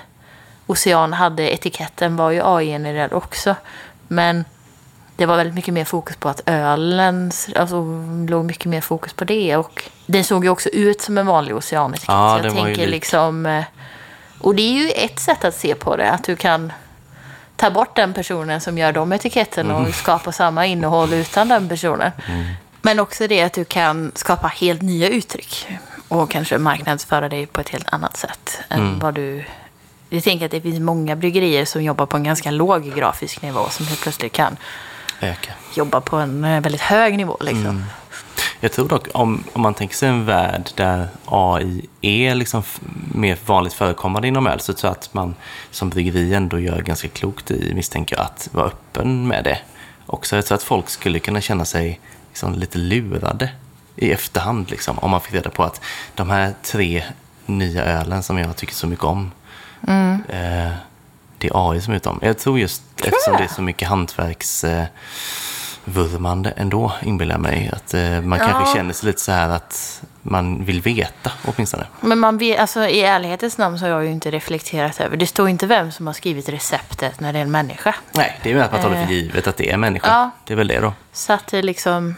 [0.67, 3.55] Ocean hade etiketten var ju AI-genererad också.
[4.07, 4.45] Men
[5.15, 7.75] det var väldigt mycket mer fokus på att ölen, alltså
[8.29, 9.57] låg mycket mer fokus på det.
[9.57, 12.07] Och den såg ju också ut som en vanlig oceanetikett.
[12.09, 12.89] Ja, jag tänker lik.
[12.89, 13.63] liksom, eh,
[14.39, 16.73] och det är ju ett sätt att se på det, att du kan
[17.55, 19.85] ta bort den personen som gör de etiketterna Mm.
[19.89, 22.11] och skapa samma innehåll utan den personen.
[22.85, 25.67] Men också det att du kan skapa helt nya uttryck
[26.07, 28.99] och kanske marknadsföra dig på ett helt annat sätt än Mm.
[28.99, 29.45] vad du...
[30.09, 33.69] Jag tänker att det finns många bryggerier som jobbar på en ganska låg grafisk nivå
[33.69, 34.57] som helt plötsligt kan
[35.21, 35.51] Öka.
[35.75, 37.37] jobba på en eh, väldigt hög nivå.
[37.41, 37.65] Liksom.
[37.65, 37.83] Mm.
[38.59, 42.63] Jag tror dock, om, om man tänker sig en värld där AI är liksom
[43.13, 45.35] mer vanligt förekommande inom öl, så tror jag att man
[45.71, 49.59] som bryggeri ändå gör ganska klokt i, misstänker jag, att vara öppen med det.
[50.05, 51.99] Också, jag tror att folk skulle kunna känna sig
[52.35, 53.49] liksom lite lurade
[53.95, 55.81] i efterhand, liksom, om man fick reda på att
[56.15, 57.03] de här tre
[57.45, 59.31] nya ölen som jag tycker så mycket om,
[60.27, 60.71] eh,
[61.37, 62.19] det är AI som är dem.
[62.21, 63.37] Jag tror just eftersom jag.
[63.39, 64.63] det är så mycket hantverks...
[64.63, 64.85] Eh,
[66.55, 67.69] ändå, inbillar jag mig.
[67.73, 68.47] Att eh, man Ja.
[68.47, 71.87] kanske känner sig lite så här att man vill veta åtminstone.
[72.01, 75.17] Men man vet, alltså, i ärlighetens namn så har jag ju inte reflekterat över.
[75.17, 77.95] Det står inte vem som har skrivit receptet när det är en människa.
[78.11, 79.11] Nej, det är väl att man tar det för Eh.
[79.11, 80.07] givet att det är en människa.
[80.07, 80.29] Ja.
[80.45, 80.93] Det är väl det då.
[81.13, 82.15] Så att det liksom...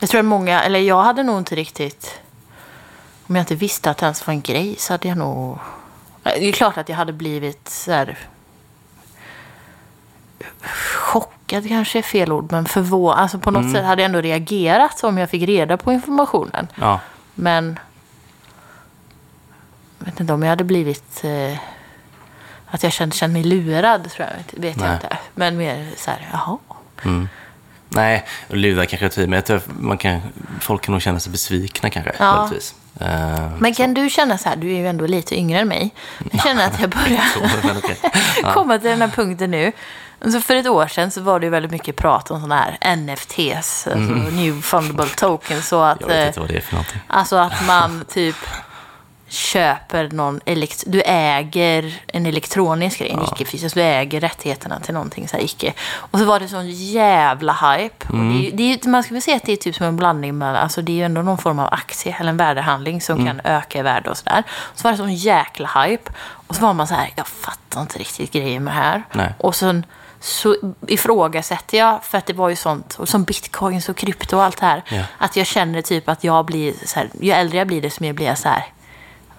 [0.00, 2.20] Jag tror att många, eller jag hade nog inte riktigt...
[3.26, 5.58] Om jag inte visste att det ens var en grej så hade jag nog...
[6.22, 8.18] Det är klart att jag hade blivit så här...
[10.96, 13.18] Chockad kanske är fel ord, men förvånad.
[13.18, 16.68] Alltså på något sätt hade jag ändå reagerat om jag fick reda på informationen.
[16.74, 17.00] Ja,
[17.34, 17.78] Men...
[19.98, 21.24] Jag vet inte om jag hade blivit...
[21.24, 21.58] Eh,
[22.66, 24.60] att jag kände, kände mig lurad, tror jag.
[24.60, 24.86] vet Nej.
[24.86, 25.18] jag inte.
[25.34, 26.58] Men mer så här, jaha.
[27.90, 30.20] Nej, och lura kanske är men jag tror man kan,
[30.60, 32.12] folk kan nog känna sig besvikna kanske.
[32.18, 32.50] Ja.
[33.00, 35.94] Eh, Men kan du känna så här, du är ju ändå lite yngre än mig.
[36.32, 37.24] Jag känner att jag börjar
[38.44, 39.72] så, komma till den här punkten nu.
[40.24, 42.96] Alltså för ett år sedan så var det ju väldigt mycket prat om sådana här
[42.96, 43.90] NFTs, alltså
[44.30, 45.68] New Fundable Tokens.
[45.68, 46.16] Så att, Mm.
[46.16, 47.00] Jag vet eh, inte vad det är för någonting.
[47.06, 48.36] alltså att man typ
[49.30, 55.28] köper någon elekt- du äger en elektronisk grej, en icke-fysisk, du äger rättigheterna till någonting
[55.28, 55.72] så här icke.
[55.94, 58.06] Och så var det sån jävla hype.
[58.08, 60.38] Och det är, det är, man väl säga att det är typ som en blandning
[60.38, 63.40] med, alltså det är ju ändå någon form av aktie eller en värdehandling som kan
[63.44, 64.42] öka i värde och sådär.
[64.74, 66.12] Så var det sån jäkla hype.
[66.46, 69.02] Och så var man så här, jag fattar inte riktigt grejen med det här.
[69.12, 69.34] Nej.
[69.38, 69.86] Och sen
[70.20, 70.56] så
[70.86, 74.56] ifrågasätter jag, för att det var ju sånt, och som bitcoins och krypto och allt
[74.60, 75.02] det här, Ja.
[75.18, 78.12] att jag känner typ att jag blir så här, ju äldre jag blir desto mer
[78.12, 78.64] blir jag så här,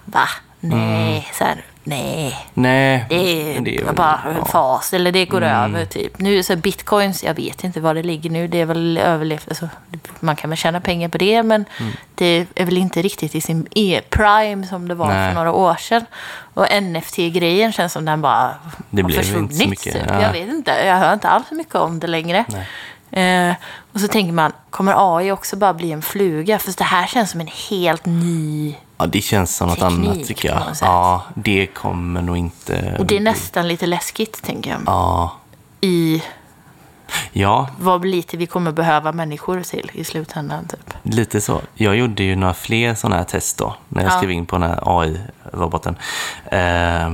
[0.04, 0.28] va?
[0.60, 2.36] Nej, så här, nej.
[2.54, 3.06] Nej.
[3.08, 3.14] Det
[3.50, 4.30] är, men väl- bara en ja.
[4.30, 4.44] Mm.
[4.44, 6.18] fas, eller det går över typ.
[6.18, 8.48] Nu så bitcoins, jag vet inte var det ligger nu.
[8.48, 9.68] Det är väl överlevt, alltså,
[10.20, 11.92] man kan väl tjäna pengar på det, men Mm.
[12.14, 15.28] det är väl inte riktigt i sin e-prime som det var Nej.
[15.28, 16.04] för några år sedan.
[16.54, 18.54] Och NFT-grejen känns som den bara
[18.90, 19.68] Det har blev inte försvunnit.
[19.68, 20.02] mycket, typ.
[20.08, 20.22] ja.
[20.22, 22.44] Jag vet inte, jag hör inte alls så mycket om det längre.
[23.10, 23.54] Eh,
[23.92, 26.58] och så tänker man, kommer AI också bara bli en fluga?
[26.58, 28.74] För det här känns som en helt ny...
[28.98, 30.62] Ja, det känns som något Teknik annat tycker jag.
[30.80, 32.96] Ja, det kommer nog inte...
[32.98, 34.80] Och det är nästan lite läskigt, tänker jag.
[34.86, 35.32] Ja.
[35.80, 36.22] I
[37.32, 40.66] Ja, vad lite vi kommer behöva människor till i slutändan.
[40.68, 40.94] Typ.
[41.02, 41.60] lite så.
[41.74, 44.16] Jag gjorde ju några fler sådana här test då, när jag Ja.
[44.16, 45.96] skrev in på den här AI-roboten.
[46.44, 47.12] Eh,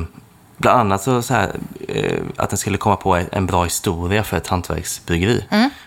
[0.59, 1.51] bland annat så, så här,
[1.89, 5.45] eh, att den skulle komma på en bra historia för ett hantverksbryggeri.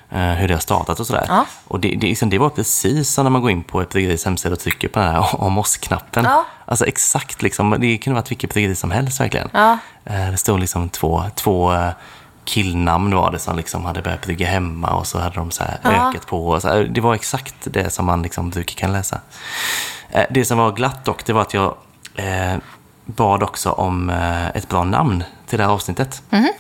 [0.09, 1.23] Eh, hur det har startat och sådär.
[1.23, 1.35] Mm.
[1.35, 1.45] Ja.
[1.67, 4.25] Och det, det, liksom, det var precis som när man går in på ett bryggeris
[4.25, 6.23] hemsida och trycker på den här om oss-knappen.
[6.25, 6.45] Ja.
[6.65, 9.49] Alltså exakt, liksom, det kunde varit vilket bryggeri som helst verkligen.
[9.53, 9.77] Ja.
[10.05, 11.73] Eh, Det stod liksom två, två
[12.45, 15.77] killnamn var det som liksom hade börjat brygga hemma och så hade de så här
[15.83, 16.09] Ja.
[16.09, 16.61] ökat på.
[16.61, 16.83] Så här.
[16.83, 19.19] Det var exakt det som man liksom brukar kan läsa.
[20.29, 21.75] Det som var glatt dock, det var att jag
[22.15, 22.55] eh,
[23.15, 26.21] bad också om eh, ett bra namn till det här avsnittet.
[26.29, 26.51] Mhm.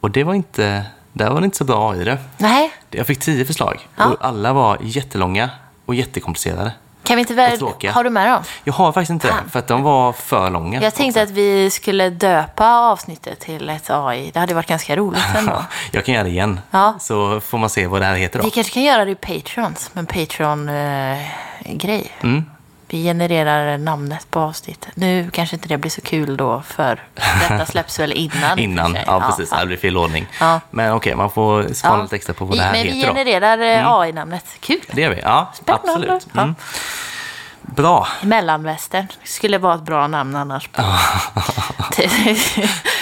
[0.00, 2.18] Och det var inte, där var det inte så bra i det.
[2.36, 4.04] Nej, Jag fick tio förslag Ja.
[4.06, 5.50] och alla var jättelånga
[5.86, 6.72] och jättekomplicerade.
[7.02, 7.60] kan vi inte väl...
[7.92, 8.42] Har du med dem?
[8.64, 10.82] Jag har faktiskt inte det, för att de var för långa.
[10.82, 11.32] Jag tänkte också.
[11.32, 14.30] att vi skulle döpa avsnittet till ett AI.
[14.34, 15.64] Det hade varit ganska roligt ändå.
[15.90, 16.94] Jag kan göra det igen, Ja.
[17.00, 18.44] så får man se vad det här heter då.
[18.44, 22.12] Vi kanske kan göra det i Patreons, med en Patreon-grej.
[22.20, 22.44] Mm.
[22.90, 24.90] Vi genererar namnet på avsnittet.
[24.94, 27.04] Nu kanske inte det blir så kul då, för
[27.48, 28.58] detta släpps väl innan.
[28.58, 29.50] i Innan, ja precis.
[29.50, 30.26] Det blir fel ordning.
[30.40, 30.60] Ja.
[30.70, 32.02] Men okej, man får spana Ja.
[32.02, 33.14] lite extra på vad Vi- det här Men vi heter då.
[33.14, 34.44] genererar eh, AI-namnet.
[34.60, 34.80] Kul!
[34.92, 35.52] Det gör vi, ja.
[35.54, 35.90] Spännande.
[36.14, 36.26] Absolut.
[36.32, 36.42] Ja.
[36.42, 36.54] Mm.
[37.62, 38.08] Bra.
[38.22, 40.68] Mellanvästern skulle vara ett bra namn annars.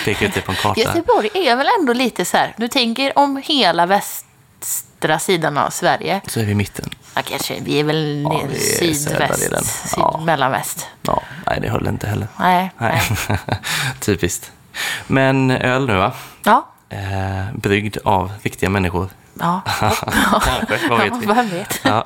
[0.05, 0.81] Pekar ut det på en karta.
[0.81, 6.21] Göteborg är väl ändå lite så här, du tänker om hela västra sidan av Sverige.
[6.27, 6.91] Så är vi i mitten.
[7.17, 9.65] Ja, kanske, vi är väl Ja, vi är sydväst, delen.
[9.65, 10.21] syd, Ja.
[10.27, 10.87] mellanväst.
[11.03, 12.29] Ja, nej det höll inte heller.
[12.39, 13.39] Nej, Nej, nej.
[14.01, 14.53] typiskt.
[15.07, 16.13] Men öl nu va?
[16.45, 19.09] Ja, Eh, bryggd av riktiga människor.
[19.41, 19.61] ja.
[19.81, 21.27] Kanske, vad vet vi?
[21.27, 21.81] Vem vet?
[21.83, 22.05] Ja.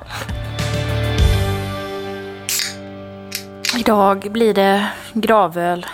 [3.77, 5.85] Idag blir det gravöl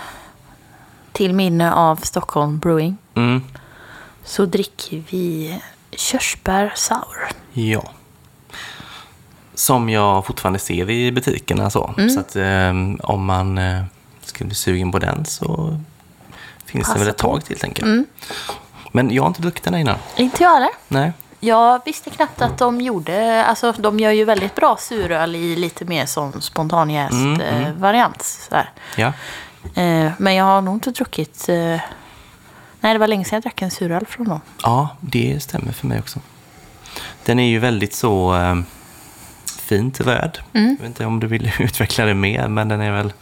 [1.11, 2.97] till minne av Stockholm Brewing.
[3.15, 3.43] Mm.
[4.24, 5.57] Så dricker vi
[5.91, 7.28] körsbär sour.
[7.53, 7.84] ja.
[9.58, 11.93] Som jag fortfarande ser i butikerna så.
[11.97, 12.10] Mm.
[12.10, 13.84] Så att eh, om man eh,
[14.22, 15.80] skulle bli sugen på den så
[16.66, 17.91] finns det Passa väl ett tag till tänker jag.
[17.91, 18.05] Mm.
[18.91, 19.97] Men jag har inte druckit den här innan.
[20.16, 20.70] Inte jag heller.
[20.88, 21.12] Nej.
[21.39, 25.86] Jag visste knappt att de gjorde, alltså de gör ju väldigt bra suröl i lite
[25.86, 28.22] mer som spontanjäst Mm, eh, variant.
[28.22, 28.70] Sådär.
[28.95, 29.14] Ja.
[29.82, 31.80] Eh, men jag har nog inte druckit, eh,
[32.80, 34.41] nej det var länge sedan jag drack en suröl från dem.
[34.64, 36.20] ja, det stämmer för mig också.
[37.26, 38.55] Den är ju väldigt så eh,
[39.68, 40.39] fint röd.
[40.53, 40.68] Mm.
[40.70, 43.13] Jag vet inte om du vill utveckla det mer, men den är väl...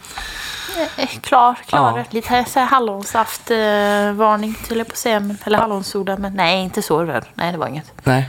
[0.96, 1.98] Eh, klar, klar.
[1.98, 2.04] Ja.
[2.10, 5.36] Lite så här hallonsaft-varning eh, varning, till jag på att säga.
[5.44, 7.24] Eller hallonsoda, men nej inte så röd.
[7.34, 7.92] Nej det var inget.
[8.04, 8.28] Nej.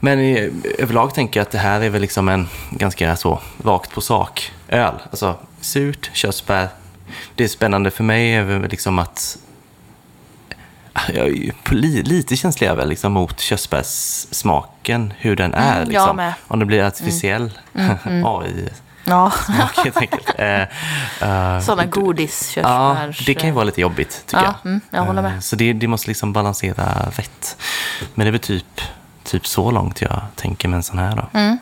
[0.00, 3.94] Men i, överlag tänker jag att det här är väl liksom en ganska så rakt
[3.94, 4.94] på sak öl.
[5.10, 6.68] Alltså surt, körsbär.
[7.34, 9.38] Det är spännande för mig är väl liksom att
[11.14, 15.66] jag är ju lite känslig väl liksom mot körsbärssmaken, hur den är.
[15.76, 16.16] Mm, jag liksom.
[16.16, 16.34] med.
[16.48, 18.72] Om det blir artificiell AI-smak
[19.04, 19.32] Ja,
[19.84, 20.30] helt enkelt.
[20.38, 23.26] Eh, eh, sådana Ja, godiskörsbärs...
[23.26, 24.66] det kan ju vara lite jobbigt tycker Ja, jag.
[24.70, 25.34] mm, jag håller med.
[25.34, 27.56] Eh, Så det, det måste liksom balansera rätt.
[28.14, 28.80] Men det är väl typ,
[29.24, 31.38] typ så långt jag tänker med en sån här då.
[31.38, 31.58] Mm.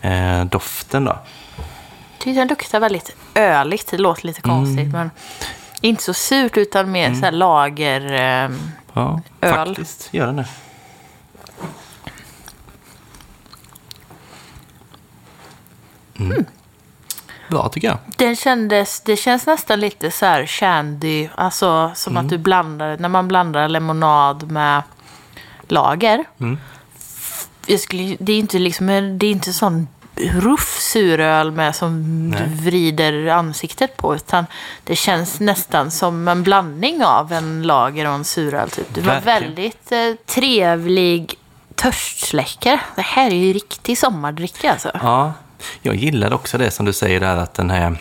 [0.00, 1.18] Eh, doften då?
[2.18, 3.90] tyckte den luktar väldigt öligt.
[3.90, 4.90] Det låter lite konstigt, Mm.
[4.90, 5.10] men
[5.80, 8.12] inte så surt utan mer så här lager...
[8.12, 8.58] ehm,
[8.92, 9.54] Ja, Öl.
[9.66, 10.46] faktiskt gör den det.
[16.18, 16.44] Mm.
[17.50, 17.98] Bra tycker jag.
[18.16, 22.24] Den kändes, det känns nästan lite så här shandy, alltså som Mm.
[22.26, 24.82] att du blandar, när man blandar lemonad med
[25.68, 26.24] lager.
[26.40, 26.58] Mm.
[27.66, 28.86] Jag skulle, det är inte liksom,
[29.18, 29.88] det är inte sån
[30.18, 32.40] ruff suröl med som Nej.
[32.40, 34.14] du vrider ansiktet på.
[34.14, 34.46] Utan
[34.84, 38.70] det känns nästan som en blandning av en lager och en suröl.
[38.70, 38.94] Typ.
[38.94, 41.34] Det var väldigt eh, trevlig
[41.74, 42.80] törstsläckare.
[42.96, 44.90] Det här är ju riktig sommardricka alltså.
[45.02, 45.32] Ja,
[45.82, 47.98] jag gillar också det som du säger där att den här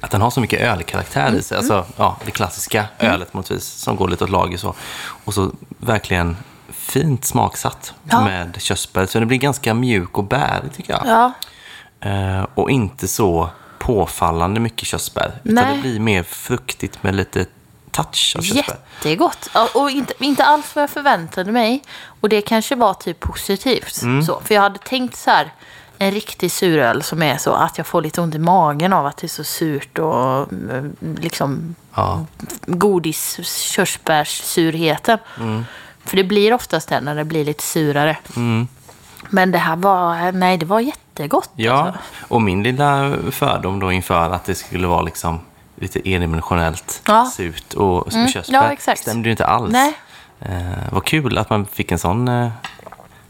[0.00, 1.58] att den har så mycket ölkaraktär i sig.
[1.58, 4.74] Alltså, ja, det klassiska ölet möjligtvis, som går lite åt lager så.
[5.24, 6.36] Och så verkligen
[6.72, 8.24] fint smaksatt Ja.
[8.24, 9.06] med körsbär.
[9.06, 11.02] Så det blir ganska mjuk och bärig tycker jag.
[11.06, 11.32] Ja,
[12.10, 13.48] Eh, och inte så
[13.78, 15.32] påfallande mycket körsbär.
[15.44, 15.74] Utan Nej.
[15.76, 17.46] det blir mer fruktigt med lite
[17.90, 18.76] touch av körsbär.
[18.96, 19.48] jättegott.
[19.74, 21.82] Och inte, inte alls vad jag förväntade mig.
[22.20, 24.02] Och det kanske var typ positivt.
[24.02, 24.22] Mm.
[24.22, 25.52] Så, för jag hade tänkt så här.
[25.98, 29.16] En riktig suröl som är så att jag får lite ont i magen av att
[29.16, 30.84] det är så surt och eh,
[31.18, 32.24] liksom Ja.
[32.66, 35.18] godis, körsbärssurheten.
[36.04, 38.16] För det blir oftast det när det blir lite surare.
[38.36, 38.68] Mm.
[39.30, 41.50] Men det här var, nej det var jättegott.
[41.54, 42.00] Ja, Alltså.
[42.28, 45.40] och min lilla fördom då inför att det skulle vara liksom
[45.76, 47.30] lite endimensionellt Ja.
[47.36, 49.72] surt och Mm, körsbär ja, stämde ju inte alls.
[49.72, 49.94] Nej.
[50.40, 52.48] Eh, vad kul att man fick en sån eh,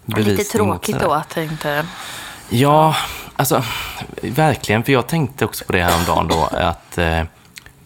[0.05, 0.37] bevisning.
[0.37, 1.87] Lite tråkigt då att det inte...
[2.49, 2.97] Ja,
[3.37, 3.63] alltså
[4.23, 4.83] verkligen.
[4.85, 6.45] För jag tänkte också på det här om dagen då.
[6.57, 7.23] Att eh,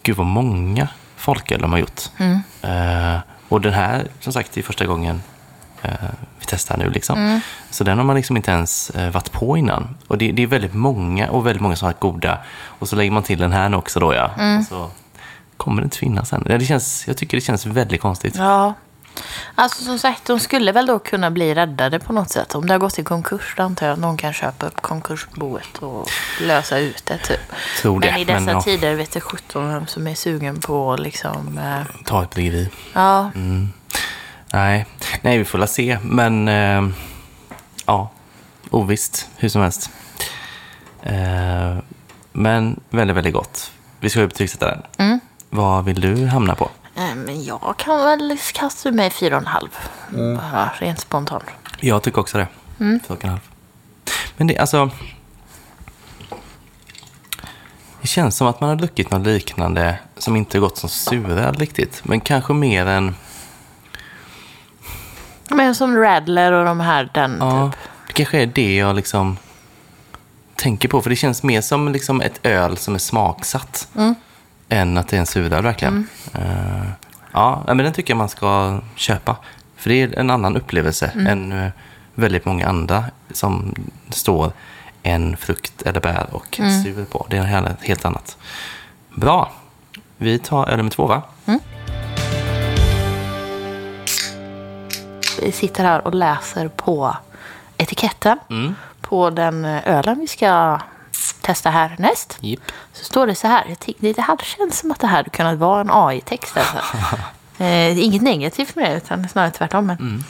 [0.03, 2.01] gud vad många folköl de har gjort.
[2.17, 2.41] Mm.
[2.61, 3.19] Eh,
[3.49, 5.21] och den här, som sagt, är första gången
[5.81, 5.91] eh,
[6.39, 6.89] vi testar nu.
[6.89, 7.19] Liksom.
[7.19, 7.39] Mm.
[7.69, 9.97] Så den har man liksom inte ens eh, varit på innan.
[10.07, 12.39] Och det, det är väldigt många och väldigt många som har varit goda.
[12.63, 14.31] Och så lägger man till den här nu också då ja.
[14.39, 14.59] Mm.
[14.59, 14.89] Och så
[15.57, 16.43] kommer det inte finnas än.
[16.43, 18.35] Det känns, jag tycker det känns väldigt konstigt.
[18.35, 18.73] Ja.
[19.55, 22.55] Alltså som sagt, de skulle väl då kunna bli räddade på något sätt.
[22.55, 25.77] Om det har gått i konkurs, då antar jag att någon kan köpa upp konkursboet
[25.77, 26.09] och
[26.41, 27.39] lösa ut det typ.
[27.81, 28.61] Tror det, Men i dessa men ja.
[28.61, 31.57] tider vet jag sjutton vem som är sugen på liksom...
[31.57, 32.69] Eh, Ta ett bryggeri.
[32.93, 33.31] ja,
[34.53, 34.85] Nej.
[35.21, 35.99] Nej, vi får la se.
[36.01, 36.89] Men eh,
[37.85, 38.11] ja,
[38.69, 39.89] ovisst hur som helst.
[41.03, 41.77] Eh,
[42.31, 43.71] men väldigt, väldigt gott.
[43.99, 44.81] Vi ska ju betygsätta den.
[44.97, 45.19] Mm.
[45.49, 46.69] Vad vill du hamna på?
[46.97, 49.69] Eh, men jag kan väl kasta ur mig fyra och en halv.
[50.11, 51.43] Bara rent spontant.
[51.79, 52.47] Jag tycker också det.
[52.79, 52.99] Mm.
[53.07, 53.41] Fyra och en halv.
[54.37, 54.89] Men det, alltså...
[58.01, 62.01] Det känns som att man har druckit något liknande som inte gått som suröl riktigt.
[62.05, 63.15] Men kanske mer än...
[65.49, 67.79] Men som Radler och de här, den Ja, typ.
[68.07, 69.37] det kanske är det jag liksom
[70.55, 71.01] tänker på.
[71.01, 73.87] För det känns mer som liksom ett öl som är smaksatt.
[73.95, 74.15] Mm.
[74.69, 76.07] Än att det är en suröl verkligen.
[76.33, 76.83] Eh,
[77.31, 79.35] ja, men den tycker jag man ska köpa.
[79.75, 81.27] För det är en annan upplevelse Mm.
[81.27, 81.71] än eh,
[82.15, 83.75] väldigt många andra som
[84.09, 84.51] står
[85.03, 86.83] en frukt eller bär och Mm.
[86.83, 87.27] sur på.
[87.29, 88.37] Det är något helt- annat.
[89.15, 89.51] Bra.
[90.17, 91.21] Vi tar öl nummer två va?
[95.41, 97.17] Vi sitter här och läser på
[97.77, 98.39] etiketten.
[98.49, 98.75] Mm.
[99.01, 100.79] På den ölen vi ska
[101.47, 102.37] testa härnäst.
[102.39, 102.71] Jipp.
[102.93, 103.65] Så står det så här.
[103.69, 106.57] Jag tyckte, det hade känts som att det här hade kunnat vara en AI-text.
[106.57, 106.77] Alltså.
[107.63, 109.87] eh, inget negativt med det, utan snarare tvärtom.
[109.87, 110.23] Men.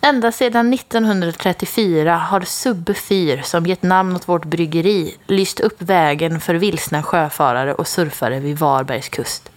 [0.00, 6.40] Ända sedan 1934 har Subbe fyr, som gett namn åt vårt bryggeri, lyst upp vägen
[6.40, 9.50] för vilsna sjöfarare och surfare vid Varbergs kust.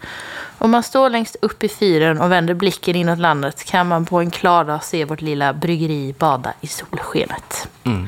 [0.58, 4.20] Om man står längst upp i fyren och vänder blicken inåt landet kan man på
[4.20, 7.68] en klar dag se vårt lilla bryggeri bada i solskenet.
[7.84, 8.08] Mm.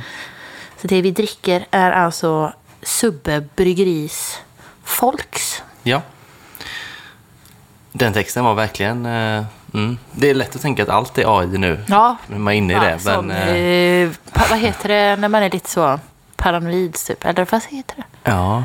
[0.81, 2.53] Så det vi dricker är alltså
[2.83, 4.39] Subbe Bryggeris
[4.83, 5.63] Folks.
[5.83, 6.01] Ja.
[7.91, 9.05] Den texten var verkligen...
[9.05, 9.97] eh, mm.
[10.11, 11.83] Det är lätt att tänka att allt är AI nu.
[11.87, 12.17] Ja.
[12.27, 12.99] När man är inne i Ja, det.
[12.99, 14.09] som, Men, eh, eh,
[14.49, 15.99] vad heter det när man är lite så
[16.35, 17.25] paranoid typ?
[17.25, 18.31] Eller vad heter det?
[18.31, 18.63] ja.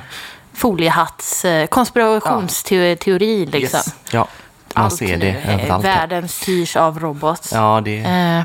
[0.53, 3.79] Foliehatts eh, konspirationsteori liksom.
[3.79, 3.95] Yes.
[4.11, 4.29] Ja,
[4.75, 5.85] man Allt ser det nu, eh, överallt.
[5.85, 7.53] Världen styrs av robots.
[7.53, 8.45] Ja, det...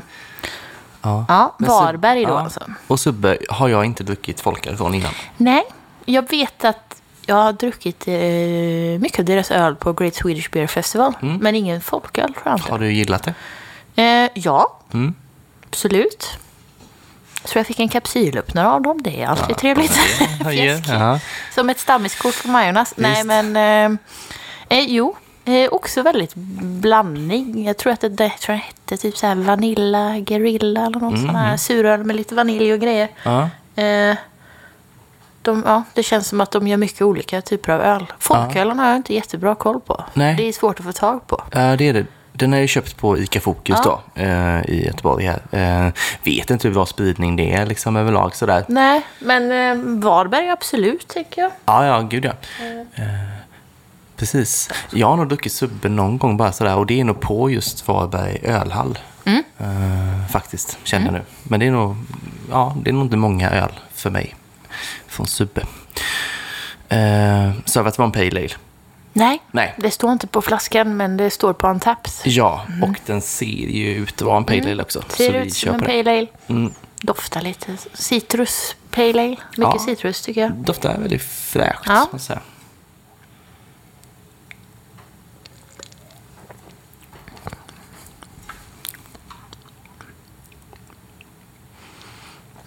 [1.02, 1.24] Ja.
[1.28, 2.40] ja, Varberg då ja.
[2.40, 2.60] alltså.
[2.86, 5.12] Och Subbe har jag inte druckit folköl från innan.
[5.36, 5.62] Nej,
[6.04, 10.66] jag vet att jag har druckit eh, mycket av deras öl på Great Swedish Beer
[10.66, 11.12] Festival.
[11.22, 11.36] Mm.
[11.36, 12.70] Men ingen folköl tror jag inte.
[12.70, 13.34] Har du gillat det?
[14.02, 15.14] Eh, ja, Mm.
[15.68, 16.28] absolut.
[17.44, 19.02] Så jag fick en kapsylöppnare av dem.
[19.02, 19.98] Det är alltid trevligt.
[20.18, 20.74] Det höjer.
[20.76, 20.90] Fjäsk.
[20.90, 21.20] Ja.
[21.54, 22.94] Som ett stammiskort på Majornas.
[22.96, 23.56] Nej, men...
[23.56, 23.98] Eh,
[24.78, 27.64] eh, jo, eh, också väldigt blandning.
[27.66, 31.18] Jag tror att det, det tror jag hette typ så här Vanilla Guerilla eller något
[31.20, 31.56] sånt här.
[31.56, 33.08] Suröl med lite vanilj och grejer.
[33.22, 33.48] Ja.
[33.82, 34.16] Eh,
[35.42, 38.06] de, ja, det känns som att de gör mycket olika typer av öl.
[38.18, 40.04] Folkölen har jag inte jättebra koll på.
[40.14, 40.34] Nej.
[40.36, 41.42] Det är svårt att få tag på.
[41.52, 42.06] Ja, det är det.
[42.34, 44.02] Den är ju köpt på ICA Fokus Ja.
[44.14, 45.86] då, eh, i Göteborg här.
[45.86, 45.92] Eh,
[46.24, 48.64] vet inte hur bra spridning det är liksom överlag sådär.
[48.68, 51.50] Nej, men eh, Varberg absolut, tänker jag.
[51.64, 52.30] Ja, ja, gud ja.
[52.94, 53.04] Eh,
[54.22, 54.68] precis.
[54.90, 57.88] Jag har nog druckit Subbe någon gång bara sådär och det är nog på just
[57.88, 58.98] Varberg ölhall.
[59.24, 59.42] Mm.
[59.58, 61.22] Eh, faktiskt, känner jag nu.
[61.42, 61.96] Men det är nog,
[62.50, 64.34] ja, det är nog inte många öl för mig.
[65.06, 65.60] Från Subbe.
[66.88, 68.48] Eh, sa vi att det var en Pale Ale?
[69.12, 69.74] Nej, Nej.
[69.78, 72.12] det står inte på flaskan men det står på Untapped.
[72.24, 74.98] Ja, och den ser ju ut att vara en Pale Ale också.
[74.98, 75.10] Mm.
[75.10, 75.80] Ser så vi ut som en.
[75.80, 76.26] Pale Ale.
[76.48, 76.72] Mm.
[77.00, 79.28] Doftar lite citrus Pale Ale.
[79.28, 79.78] Mycket Ja.
[79.78, 80.52] citrus tycker jag.
[80.52, 81.96] Doftar väldigt fräscht, Ja.
[82.00, 82.40] ska man säga.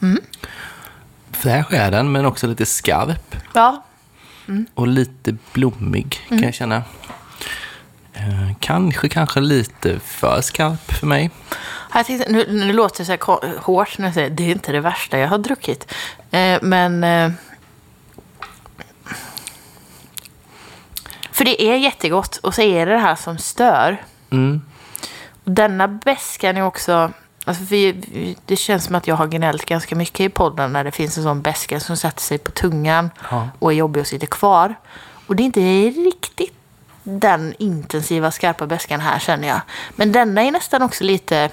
[0.02, 0.22] Mm.
[1.32, 3.36] Fräsch är den, men också lite skarp.
[3.54, 3.84] Ja,
[4.74, 6.40] Och lite blommig, Mm.
[6.40, 6.84] kan jag känna.
[8.14, 11.32] Eh, kanske, kanske lite för skarp för mig.
[11.94, 14.72] Jag tänkte, nu, nu låter det så här hårt när jag säger det är inte
[14.72, 15.94] det värsta jag har druckit.
[16.32, 17.04] Eh, men...
[17.04, 17.32] Eh,
[21.32, 24.04] för det är jättegott och så är det det här som stör.
[24.30, 24.62] Mm.
[25.44, 27.12] Denna beskan är också...
[27.46, 30.84] Alltså vi, vi- det känns som att jag har gnällt ganska mycket i podden när
[30.84, 33.50] det finns en sån beska som sätter sig på tungan Ja.
[33.60, 34.76] och är jobbig och sitter kvar.
[35.28, 35.60] Och det är inte
[36.00, 36.54] riktigt
[37.04, 39.62] den intensiva skarpa beskan här känner jag.
[39.96, 41.50] Men denna är nästan också lite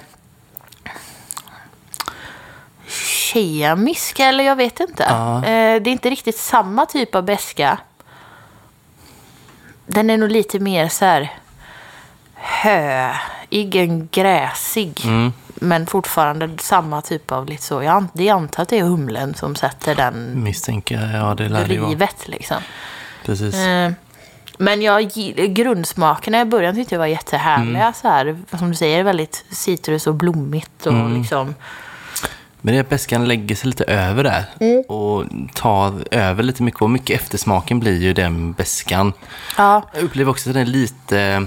[2.87, 5.03] kemisk eller jag vet inte.
[5.09, 5.37] Ja.
[5.37, 7.77] Eh, Det är inte riktigt samma typ av beska.
[9.85, 11.31] Den är nog lite mer så här
[12.35, 15.01] höig gräsig.
[15.05, 15.33] Mm.
[15.63, 17.83] Men fortfarande samma typ av lite så.
[17.83, 21.67] Jag, jag antar att det är humlen som sätter den Misstänker jag, ja det lär
[21.67, 21.87] det vara.
[21.87, 22.57] drivet liksom.
[23.25, 23.55] Precis.
[23.55, 23.91] Eh,
[24.57, 25.11] Men jag,
[25.49, 27.81] grundsmakerna i början tyckte jag var jättehärliga.
[27.81, 27.93] Mm.
[27.93, 30.85] Så här, som du säger, väldigt citrus och blommigt.
[30.85, 31.17] Och Mm.
[31.21, 31.55] liksom,
[32.61, 34.81] Men det är att beskan lägger sig lite över där Mm.
[34.87, 36.81] och tar över lite mycket.
[36.81, 39.13] Och mycket eftersmaken blir ju den beskan.
[39.57, 41.45] ja, Jag upplever också att den är lite,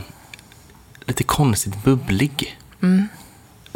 [1.06, 2.58] lite konstigt bubblig.
[2.82, 3.08] Mm.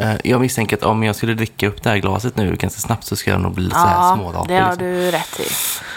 [0.01, 3.03] Eh, Jag misstänker att om jag skulle dricka upp det här glaset nu ganska snabbt
[3.05, 4.49] så ska jag nog bli lite så här ja smårapig.
[4.55, 4.87] det har liksom.
[4.87, 5.43] du rätt i.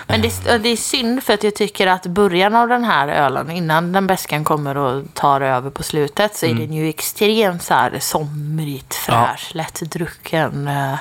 [0.07, 3.51] Men det, det är synd för att jag tycker att början av den här ölen,
[3.51, 7.75] innan den beskan kommer och tar över på slutet, så är den ju extremt så
[7.75, 9.21] här somrigt, Mm.
[9.21, 9.27] Ja.
[9.27, 10.69] fräsch, lättdrucken.
[10.69, 10.95] eh,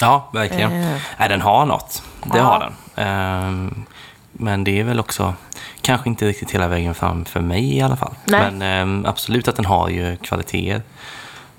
[0.00, 0.72] Ja, verkligen.
[0.82, 0.96] Eh.
[1.18, 2.02] Nej, den har något.
[2.22, 2.44] Det Ja.
[2.44, 2.58] har
[2.94, 3.04] den.
[3.06, 3.84] Ehm,
[4.32, 5.34] Men det är väl också
[5.82, 8.14] kanske inte riktigt hela vägen fram för mig i alla fall.
[8.24, 8.40] Nej.
[8.40, 10.82] Men ehm, absolut att den har ju kvaliteter.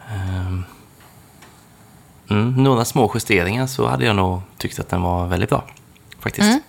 [0.10, 0.66] Ehm,
[2.32, 5.64] Mm, några små justeringar så hade jag nog tyckt att den var väldigt bra.
[6.20, 6.60] Faktiskt.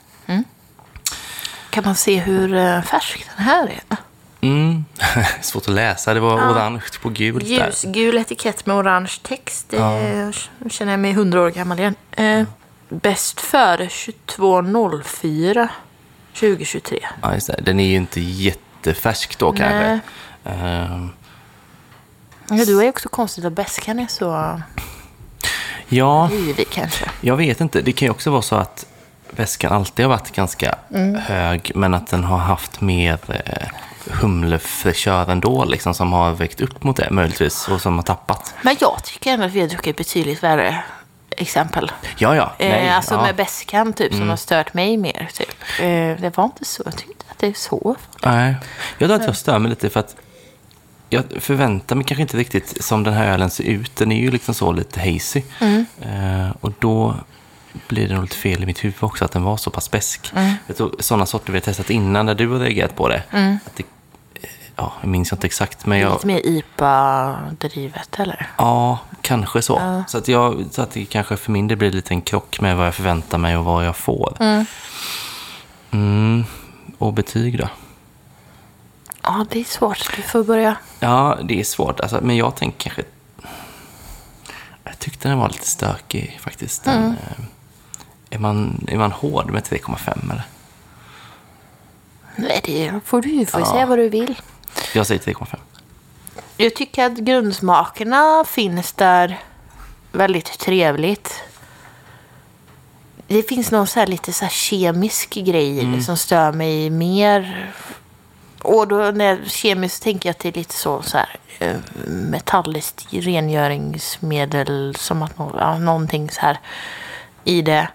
[1.70, 3.97] Kan man se hur eh, färsk den här är?
[4.41, 4.84] Mm.
[5.41, 6.14] Svårt att läsa.
[6.14, 6.51] Det var Ja.
[6.51, 7.66] orange på gult där.
[7.66, 9.66] Ljusgul etikett med orange text.
[9.70, 10.32] Det
[10.70, 11.95] känner jag mig 100 år gammal igen.
[12.12, 12.43] Eh,
[12.88, 15.68] bäst före 22.04
[16.34, 17.07] 2023.
[17.22, 17.61] Ja, just det.
[17.62, 20.01] Den är ju inte jättefärsk då kanske.
[20.43, 21.09] Nej.
[22.51, 24.61] Ja, du är också konstigt att bäskan är så
[25.88, 27.11] ja, rivig kanske.
[27.20, 27.80] jag vet inte.
[27.82, 28.86] Det kan ju också vara så att
[29.30, 30.74] väskan alltid har varit ganska
[31.18, 33.68] hög, men att den har haft mer eh,
[34.20, 38.55] humlefräschör ändå, liksom, som har väckt upp mot det möjligtvis, och som har tappat.
[38.62, 40.82] Men jag tycker ändå att vi har druckit betydligt värre
[41.30, 41.92] exempel.
[42.18, 42.53] Ja, ja.
[42.59, 43.18] Eh, Nej, alltså ja.
[43.18, 43.26] Mm.
[43.26, 45.30] med bäskan typ, som har stört mig mer.
[45.34, 45.55] Typ.
[45.80, 46.82] Eh, det var inte så.
[46.84, 47.96] Jag tyckte att det är så.
[48.24, 48.55] Nej,
[48.98, 50.16] jag tror att jag stör mig lite för att
[51.11, 53.96] jag förväntar mig kanske inte riktigt som den här ölen ser ut.
[53.96, 55.42] Den är ju liksom så lite hazy.
[56.00, 57.14] Eh, och då
[57.88, 60.32] blir det nog lite fel i mitt huvud också att den var så pass besk.
[60.76, 63.22] Tror sådana sorter vi har testat innan när du har reagerat på det.
[63.66, 63.84] Att det
[64.34, 66.12] eh, ja, jag minns inte exakt men jag...
[66.12, 68.50] Lite mer IPA-drivet eller?
[68.58, 69.78] Ja, kanske så.
[69.80, 70.04] Ja.
[70.08, 72.76] Så, att jag, så att det kanske för min del blir lite en krock med
[72.76, 74.36] vad jag förväntar mig och vad jag får.
[75.90, 76.44] Mm.
[76.98, 77.68] Och betyg då?
[79.22, 80.16] Ja, det är svårt.
[80.16, 80.76] Du får börja.
[81.00, 82.00] Ja, det är svårt.
[82.00, 83.02] Alltså, men jag tänker kanske...
[84.84, 86.84] Jag tyckte den var lite stökig faktiskt.
[86.84, 87.12] Den, Mm.
[87.12, 87.44] eh,
[88.30, 90.42] är, man, är man hård med 3,5 eller?
[92.36, 93.46] Nej, det får du.
[93.46, 93.66] får Ja.
[93.66, 94.40] säga vad du vill.
[94.94, 95.56] Jag säger 3,5.
[96.56, 99.38] Jag tycker att grundsmakerna finns där
[100.12, 101.42] väldigt trevligt.
[103.26, 107.70] Det finns någon så här lite så kemisk grej det som stör mig mer.
[108.62, 114.94] Och då när kemiskt tänker jag det är lite så, så här, eh, metalliskt rengöringsmedel.
[114.98, 116.58] Som att ja, någonting så här
[117.44, 117.88] i det.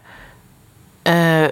[1.04, 1.50] Eh,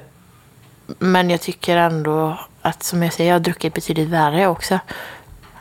[1.00, 4.80] men jag tycker ändå att som jag säger, jag har druckit betydligt värre också.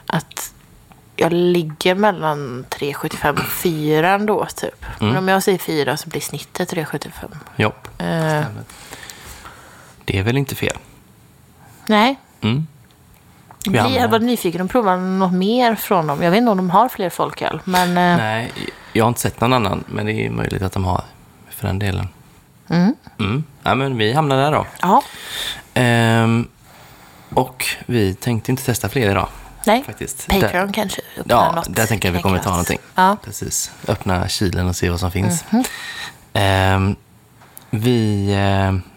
[0.07, 0.53] Att
[1.17, 4.85] jag ligger mellan 3,75 och 4 ändå typ.
[5.01, 7.11] Men om jag säger 4 så blir snittet 3,75.
[7.57, 8.63] Ja, Eh, stämmer.
[10.05, 10.77] Det är väl inte fel.
[11.87, 12.19] nej.
[12.41, 12.67] Mm.
[13.71, 16.23] Vi Jag hamnar- var nyfiken att prova något mer från dem.
[16.23, 17.61] Jag vet inte om de har fler folköl.
[17.65, 18.53] Men eh, Nej,
[18.93, 21.05] jag har inte sett någon annan, men det är möjligt att de har
[21.51, 22.09] för den delen.
[22.69, 23.45] Mm.
[23.63, 24.67] Ja, men vi hamnar där då.
[24.81, 25.03] Ja.
[25.75, 26.49] Ehm,
[27.35, 29.29] och vi tänkte inte testa fler idag.
[29.67, 30.29] Nej, Faktiskt.
[30.29, 31.01] Patreon Där- kanske.
[31.25, 32.79] Ja, något, där tänker jag vi kommer tänker ta att- någonting.
[32.95, 33.17] Ja.
[33.25, 33.71] Precis.
[33.89, 35.45] Öppna kylen och se vad som finns.
[36.33, 36.97] Ehm,
[37.71, 38.92] vi eh,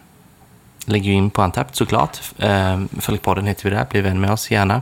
[0.85, 2.17] lägger in på Antapt såklart.
[2.37, 3.85] Um, Folkpodden heter vi där.
[3.89, 4.81] Bli vän med oss gärna.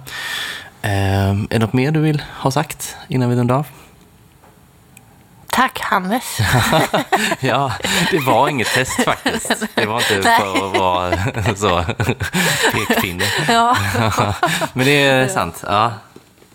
[0.82, 3.68] Ehm, är det något mer du vill ha sagt innan vi rundar av?
[5.50, 6.38] Tack Hannes.
[7.40, 7.72] Ja,
[8.12, 9.64] det var inget test faktiskt.
[9.76, 10.40] Det var inte Nej.
[10.40, 11.84] för att vara så
[12.72, 13.24] pekpinne.
[13.48, 13.78] ja.
[14.74, 15.64] Men det är sant.
[15.68, 15.92] Ja,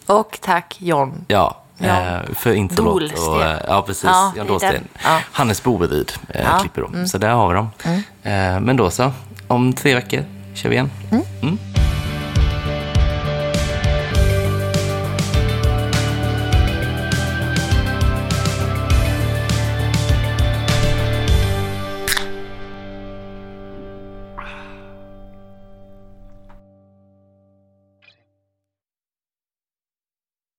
[0.06, 1.24] Och tack John.
[1.28, 1.62] ja.
[1.80, 1.86] Ja.
[2.00, 3.18] eh, för introlåt.
[3.28, 4.04] Och, eh, ja, precis.
[4.04, 4.46] Ja, den.
[4.46, 4.88] Dahlsten.
[5.04, 5.20] Ja.
[5.32, 6.48] Hannes Boveryd eh, Ja.
[6.48, 6.60] Mm.
[6.60, 7.08] klipper dem.
[7.08, 7.70] Så där har vi dem.
[8.22, 9.12] Eh, men då så.
[9.48, 10.24] Om tre veckor
[10.54, 10.90] kör vi igen.
[11.10, 11.58] Mm.